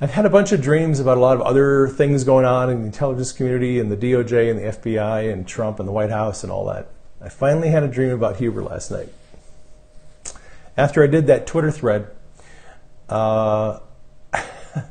I've 0.00 0.10
had 0.10 0.26
a 0.26 0.30
bunch 0.30 0.52
of 0.52 0.60
dreams 0.60 1.00
about 1.00 1.16
a 1.16 1.20
lot 1.20 1.36
of 1.36 1.42
other 1.42 1.88
things 1.88 2.24
going 2.24 2.44
on 2.44 2.68
in 2.68 2.80
the 2.80 2.86
intelligence 2.86 3.32
community 3.32 3.78
and 3.78 3.90
the 3.90 3.96
DOJ 3.96 4.50
and 4.50 4.58
the 4.58 4.64
FBI 4.64 5.32
and 5.32 5.46
Trump 5.46 5.78
and 5.78 5.88
the 5.88 5.92
White 5.92 6.10
House 6.10 6.42
and 6.42 6.52
all 6.52 6.66
that. 6.66 6.88
I 7.24 7.30
finally 7.30 7.70
had 7.70 7.82
a 7.82 7.88
dream 7.88 8.10
about 8.10 8.36
Huber 8.36 8.62
last 8.62 8.90
night. 8.90 9.08
After 10.76 11.02
I 11.02 11.06
did 11.06 11.26
that 11.28 11.46
Twitter 11.46 11.70
thread, 11.70 12.08
uh, 13.08 13.78
I 14.34 14.82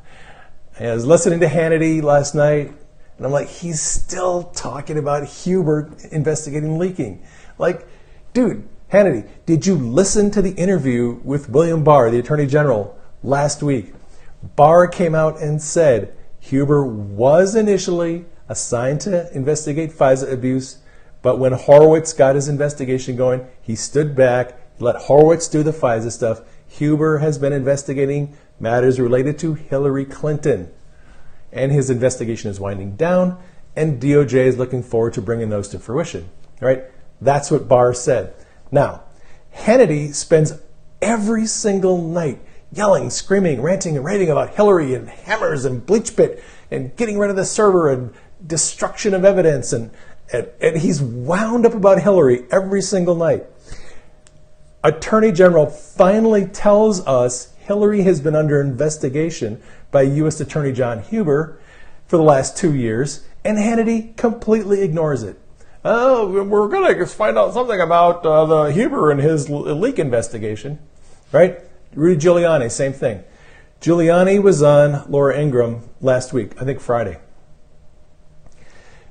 was 0.79 1.05
listening 1.05 1.41
to 1.41 1.45
Hannity 1.45 2.01
last 2.01 2.33
night, 2.33 2.73
and 3.17 3.25
I'm 3.27 3.31
like, 3.31 3.49
he's 3.49 3.79
still 3.79 4.45
talking 4.45 4.97
about 4.97 5.27
Huber 5.27 5.91
investigating 6.11 6.79
leaking. 6.79 7.23
Like, 7.59 7.87
dude, 8.33 8.67
Hannity, 8.91 9.29
did 9.45 9.67
you 9.67 9.75
listen 9.75 10.31
to 10.31 10.41
the 10.41 10.53
interview 10.53 11.19
with 11.23 11.49
William 11.49 11.83
Barr, 11.83 12.09
the 12.09 12.17
Attorney 12.17 12.47
General, 12.47 12.97
last 13.21 13.61
week? 13.61 13.93
Barr 14.55 14.87
came 14.87 15.13
out 15.13 15.39
and 15.39 15.61
said 15.61 16.15
Huber 16.39 16.83
was 16.83 17.53
initially 17.53 18.25
assigned 18.49 19.01
to 19.01 19.31
investigate 19.35 19.91
FISA 19.91 20.33
abuse, 20.33 20.79
but 21.23 21.39
when 21.39 21.53
Horowitz 21.53 22.13
got 22.13 22.35
his 22.35 22.47
investigation 22.47 23.15
going, 23.15 23.47
he 23.61 23.75
stood 23.75 24.15
back, 24.15 24.59
let 24.77 24.95
Horowitz 24.97 25.47
do 25.47 25.63
the 25.63 25.71
FISA 25.71 26.11
stuff. 26.11 26.41
Huber 26.67 27.19
has 27.19 27.39
been 27.39 27.53
investigating 27.53 28.37
matters 28.59 28.99
related 28.99 29.39
to 29.39 29.53
Hillary 29.55 30.05
Clinton, 30.05 30.71
and 31.51 31.71
his 31.71 31.89
investigation 31.89 32.51
is 32.51 32.59
winding 32.59 32.95
down, 32.97 33.41
and 33.75 34.01
DOJ 34.01 34.33
is 34.33 34.57
looking 34.57 34.83
forward 34.83 35.13
to 35.13 35.21
bringing 35.21 35.49
those 35.49 35.69
to 35.69 35.79
fruition. 35.79 36.29
Right? 36.59 36.83
That's 37.21 37.49
what 37.49 37.67
Barr 37.67 37.93
said. 37.93 38.33
Now, 38.69 39.03
Hannity 39.55 40.13
spends 40.13 40.53
every 41.01 41.45
single 41.45 42.01
night 42.01 42.39
yelling, 42.71 43.09
screaming, 43.09 43.61
ranting, 43.61 43.95
and 43.95 44.05
raving 44.05 44.29
about 44.29 44.55
Hillary 44.55 44.93
and 44.93 45.07
hammers 45.07 45.63
and 45.63 45.85
bleach 45.85 46.15
BleachBit 46.15 46.41
and 46.71 46.95
getting 46.97 47.17
rid 47.17 47.29
of 47.29 47.35
the 47.35 47.45
server 47.45 47.89
and 47.89 48.13
destruction 48.45 49.13
of 49.13 49.23
evidence. 49.23 49.71
And, 49.71 49.91
and, 50.33 50.49
and 50.59 50.77
he's 50.77 51.01
wound 51.01 51.65
up 51.65 51.73
about 51.73 52.01
Hillary 52.01 52.45
every 52.51 52.81
single 52.81 53.15
night. 53.15 53.45
Attorney 54.83 55.31
General 55.31 55.67
finally 55.67 56.45
tells 56.45 57.05
us 57.07 57.53
Hillary 57.59 58.01
has 58.01 58.19
been 58.19 58.35
under 58.35 58.59
investigation 58.59 59.61
by 59.91 60.01
U.S. 60.01 60.41
Attorney 60.41 60.73
John 60.73 61.01
Huber 61.03 61.57
for 62.07 62.17
the 62.17 62.23
last 62.23 62.57
two 62.57 62.75
years, 62.75 63.25
and 63.45 63.57
Hannity 63.57 64.17
completely 64.17 64.81
ignores 64.81 65.23
it. 65.23 65.39
Oh, 65.85 66.43
we're 66.43 66.67
going 66.67 66.97
to 66.97 67.05
find 67.05 67.37
out 67.37 67.53
something 67.53 67.79
about 67.79 68.25
uh, 68.25 68.45
the 68.45 68.63
Huber 68.71 69.11
and 69.11 69.21
his 69.21 69.49
leak 69.49 69.99
investigation, 69.99 70.79
right? 71.31 71.59
Rudy 71.93 72.19
Giuliani, 72.19 72.71
same 72.71 72.93
thing. 72.93 73.23
Giuliani 73.81 74.41
was 74.41 74.63
on 74.63 75.09
Laura 75.09 75.37
Ingraham 75.37 75.89
last 76.01 76.33
week, 76.33 76.61
I 76.61 76.65
think 76.65 76.79
Friday. 76.79 77.19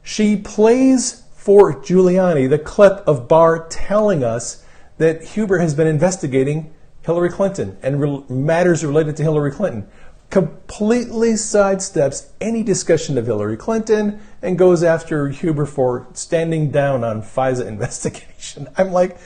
She 0.02 0.36
plays 0.36 1.22
for 1.34 1.74
Giuliani 1.74 2.48
the 2.48 2.58
clip 2.58 3.06
of 3.06 3.28
Barr 3.28 3.66
telling 3.68 4.22
us 4.22 4.64
that 4.98 5.24
Huber 5.24 5.58
has 5.58 5.74
been 5.74 5.86
investigating 5.86 6.72
Hillary 7.02 7.30
Clinton 7.30 7.76
and 7.82 8.00
re- 8.00 8.24
matters 8.28 8.84
related 8.84 9.16
to 9.16 9.22
Hillary 9.22 9.50
Clinton. 9.50 9.88
completely 10.30 11.32
sidesteps 11.32 12.30
any 12.40 12.62
discussion 12.62 13.18
of 13.18 13.26
Hillary 13.26 13.56
Clinton 13.58 14.18
and 14.40 14.56
goes 14.56 14.82
after 14.82 15.28
Huber 15.28 15.66
for 15.66 16.06
standing 16.14 16.70
down 16.70 17.04
on 17.04 17.20
FISA 17.20 17.66
investigation. 17.68 18.66
I'm 18.78 18.92
like, 18.92 19.18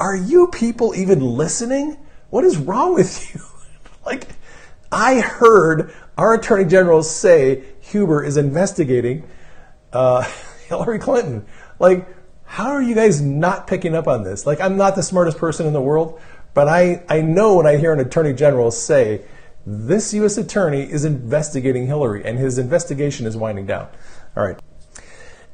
are 0.00 0.16
you 0.16 0.48
people 0.48 0.96
even 0.96 1.20
listening? 1.20 1.96
What 2.30 2.42
is 2.42 2.56
wrong 2.56 2.94
with 2.94 3.32
you? 3.32 3.40
like, 4.06 4.26
I 4.90 5.20
heard 5.20 5.94
our 6.18 6.34
Attorney 6.34 6.64
General 6.64 7.04
say 7.04 7.62
Huber 7.80 8.24
is 8.24 8.36
investigating 8.36 9.22
uh, 9.92 10.22
Hillary 10.68 10.98
Clinton. 10.98 11.46
Like, 11.78 12.06
how 12.44 12.70
are 12.70 12.82
you 12.82 12.94
guys 12.94 13.20
not 13.20 13.66
picking 13.66 13.94
up 13.94 14.06
on 14.06 14.24
this? 14.24 14.46
Like, 14.46 14.60
I'm 14.60 14.76
not 14.76 14.94
the 14.94 15.02
smartest 15.02 15.38
person 15.38 15.66
in 15.66 15.72
the 15.72 15.80
world, 15.80 16.20
but 16.54 16.68
I, 16.68 17.02
I 17.08 17.22
know 17.22 17.56
when 17.56 17.66
I 17.66 17.76
hear 17.76 17.92
an 17.92 18.00
Attorney 18.00 18.34
General 18.34 18.70
say, 18.70 19.22
this 19.64 20.12
U.S. 20.14 20.36
Attorney 20.38 20.82
is 20.82 21.04
investigating 21.04 21.86
Hillary, 21.86 22.24
and 22.24 22.38
his 22.38 22.58
investigation 22.58 23.26
is 23.26 23.36
winding 23.36 23.66
down. 23.66 23.88
All 24.36 24.44
right. 24.44 24.58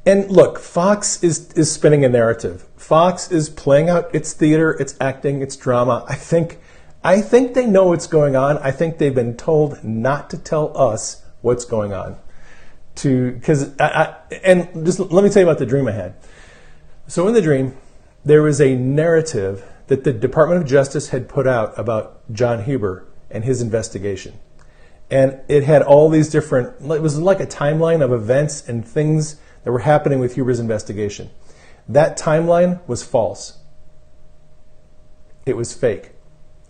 And 0.05 0.31
look, 0.31 0.57
Fox 0.57 1.23
is, 1.23 1.51
is 1.53 1.71
spinning 1.71 2.03
a 2.03 2.09
narrative. 2.09 2.65
Fox 2.75 3.31
is 3.31 3.49
playing 3.49 3.89
out 3.89 4.13
its 4.13 4.33
theater, 4.33 4.71
its 4.71 4.95
acting, 4.99 5.41
its 5.41 5.55
drama. 5.55 6.05
I 6.07 6.15
think, 6.15 6.59
I 7.03 7.21
think 7.21 7.53
they 7.53 7.67
know 7.67 7.87
what's 7.87 8.07
going 8.07 8.35
on. 8.35 8.57
I 8.57 8.71
think 8.71 8.97
they've 8.97 9.13
been 9.13 9.37
told 9.37 9.83
not 9.83 10.29
to 10.31 10.37
tell 10.37 10.75
us 10.75 11.23
what's 11.41 11.65
going 11.65 11.93
on. 11.93 12.17
To 12.99 13.31
because 13.33 13.79
I, 13.79 13.85
I, 13.85 14.15
and 14.43 14.85
just 14.85 14.99
let 14.99 15.23
me 15.23 15.29
tell 15.29 15.41
you 15.41 15.47
about 15.47 15.59
the 15.59 15.65
dream 15.65 15.87
I 15.87 15.91
had. 15.91 16.15
So 17.07 17.27
in 17.27 17.33
the 17.33 17.41
dream, 17.41 17.75
there 18.25 18.41
was 18.41 18.59
a 18.59 18.75
narrative 18.75 19.63
that 19.87 20.03
the 20.03 20.13
Department 20.13 20.61
of 20.61 20.67
Justice 20.67 21.09
had 21.09 21.27
put 21.27 21.47
out 21.47 21.77
about 21.77 22.21
John 22.31 22.63
Huber 22.63 23.05
and 23.31 23.43
his 23.43 23.61
investigation. 23.61 24.39
And 25.09 25.39
it 25.47 25.63
had 25.63 25.81
all 25.81 26.09
these 26.09 26.29
different, 26.29 26.75
it 26.91 27.01
was 27.01 27.17
like 27.19 27.39
a 27.39 27.47
timeline 27.47 28.03
of 28.03 28.11
events 28.11 28.67
and 28.67 28.87
things 28.87 29.37
that 29.63 29.71
were 29.71 29.79
happening 29.79 30.19
with 30.19 30.35
Huber's 30.35 30.59
investigation. 30.59 31.31
That 31.87 32.17
timeline 32.17 32.79
was 32.87 33.03
false. 33.03 33.57
It 35.45 35.57
was 35.57 35.73
fake. 35.73 36.11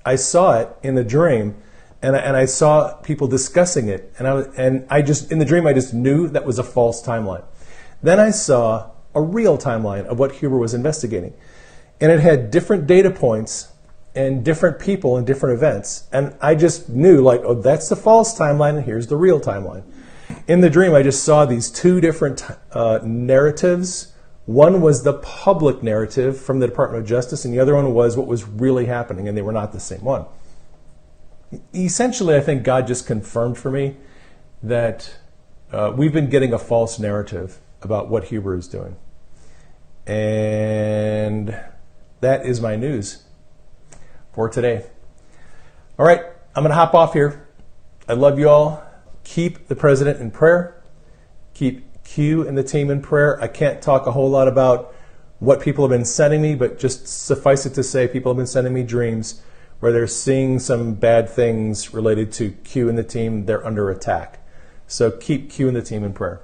I 0.05 0.15
saw 0.15 0.59
it 0.59 0.69
in 0.81 0.95
the 0.95 1.03
dream 1.03 1.55
and 2.01 2.15
I, 2.15 2.19
and 2.19 2.37
I 2.37 2.45
saw 2.45 2.93
people 2.95 3.27
discussing 3.27 3.87
it 3.87 4.13
and 4.17 4.27
I, 4.27 4.33
was, 4.33 4.47
and 4.57 4.85
I 4.89 5.01
just, 5.01 5.31
in 5.31 5.39
the 5.39 5.45
dream, 5.45 5.67
I 5.67 5.73
just 5.73 5.93
knew 5.93 6.27
that 6.29 6.45
was 6.45 6.59
a 6.59 6.63
false 6.63 7.05
timeline. 7.05 7.43
Then 8.01 8.19
I 8.19 8.31
saw 8.31 8.91
a 9.13 9.21
real 9.21 9.57
timeline 9.57 10.05
of 10.05 10.19
what 10.19 10.33
Huber 10.33 10.57
was 10.57 10.73
investigating. 10.73 11.33
And 11.99 12.11
it 12.11 12.19
had 12.21 12.51
different 12.51 12.87
data 12.87 13.11
points 13.11 13.73
and 14.15 14.43
different 14.43 14.79
people 14.79 15.17
and 15.17 15.27
different 15.27 15.57
events. 15.57 16.07
And 16.11 16.35
I 16.41 16.55
just 16.55 16.89
knew, 16.89 17.21
like, 17.21 17.41
oh, 17.43 17.53
that's 17.53 17.89
the 17.89 17.95
false 17.95 18.37
timeline, 18.37 18.77
and 18.77 18.85
here's 18.85 19.07
the 19.07 19.17
real 19.17 19.39
timeline. 19.39 19.83
In 20.47 20.61
the 20.61 20.69
dream, 20.69 20.93
I 20.93 21.03
just 21.03 21.23
saw 21.23 21.45
these 21.45 21.69
two 21.69 22.01
different 22.01 22.43
uh, 22.71 22.99
narratives. 23.03 24.13
One 24.45 24.81
was 24.81 25.03
the 25.03 25.13
public 25.13 25.83
narrative 25.83 26.39
from 26.39 26.59
the 26.59 26.67
Department 26.67 27.03
of 27.03 27.09
Justice, 27.09 27.45
and 27.45 27.53
the 27.53 27.59
other 27.59 27.75
one 27.75 27.93
was 27.93 28.17
what 28.17 28.27
was 28.27 28.45
really 28.45 28.85
happening, 28.85 29.27
and 29.27 29.37
they 29.37 29.41
were 29.41 29.51
not 29.51 29.73
the 29.73 29.79
same 29.79 30.03
one. 30.03 30.25
Essentially, 31.73 32.35
I 32.35 32.41
think 32.41 32.63
God 32.63 32.87
just 32.87 33.07
confirmed 33.07 33.57
for 33.57 33.71
me 33.71 33.95
that 34.61 35.17
uh, 35.71 35.93
we've 35.95 36.13
been 36.13 36.29
getting 36.29 36.53
a 36.53 36.59
false 36.59 36.99
narrative 36.99 37.59
about 37.81 38.09
what 38.09 38.25
Huber 38.25 38.55
is 38.55 38.67
doing. 38.67 38.95
And 40.05 41.59
that 42.21 42.45
is 42.45 42.61
my 42.61 42.75
news 42.75 43.23
for 44.33 44.49
today. 44.49 44.85
All 45.97 46.05
right, 46.05 46.21
I'm 46.55 46.63
going 46.63 46.69
to 46.69 46.75
hop 46.75 46.93
off 46.93 47.13
here. 47.13 47.47
I 48.07 48.13
love 48.13 48.39
you 48.39 48.49
all. 48.49 48.83
Keep 49.23 49.67
the 49.67 49.75
president 49.75 50.19
in 50.19 50.31
prayer. 50.31 50.81
Keep 51.53 52.03
Q 52.03 52.47
and 52.47 52.57
the 52.57 52.63
team 52.63 52.89
in 52.89 53.01
prayer. 53.01 53.41
I 53.41 53.47
can't 53.47 53.81
talk 53.81 54.07
a 54.07 54.11
whole 54.11 54.29
lot 54.29 54.47
about 54.47 54.95
what 55.39 55.61
people 55.61 55.83
have 55.83 55.95
been 55.95 56.05
sending 56.05 56.41
me, 56.41 56.55
but 56.55 56.79
just 56.79 57.07
suffice 57.07 57.65
it 57.65 57.73
to 57.75 57.83
say, 57.83 58.07
people 58.07 58.31
have 58.31 58.37
been 58.37 58.47
sending 58.47 58.73
me 58.73 58.83
dreams 58.83 59.41
where 59.79 59.91
they're 59.91 60.07
seeing 60.07 60.59
some 60.59 60.93
bad 60.93 61.29
things 61.29 61.93
related 61.93 62.31
to 62.33 62.51
Q 62.51 62.89
and 62.89 62.97
the 62.97 63.03
team. 63.03 63.45
They're 63.45 63.65
under 63.65 63.89
attack. 63.89 64.45
So 64.87 65.11
keep 65.11 65.49
Q 65.49 65.67
and 65.67 65.77
the 65.77 65.81
team 65.81 66.03
in 66.03 66.13
prayer. 66.13 66.41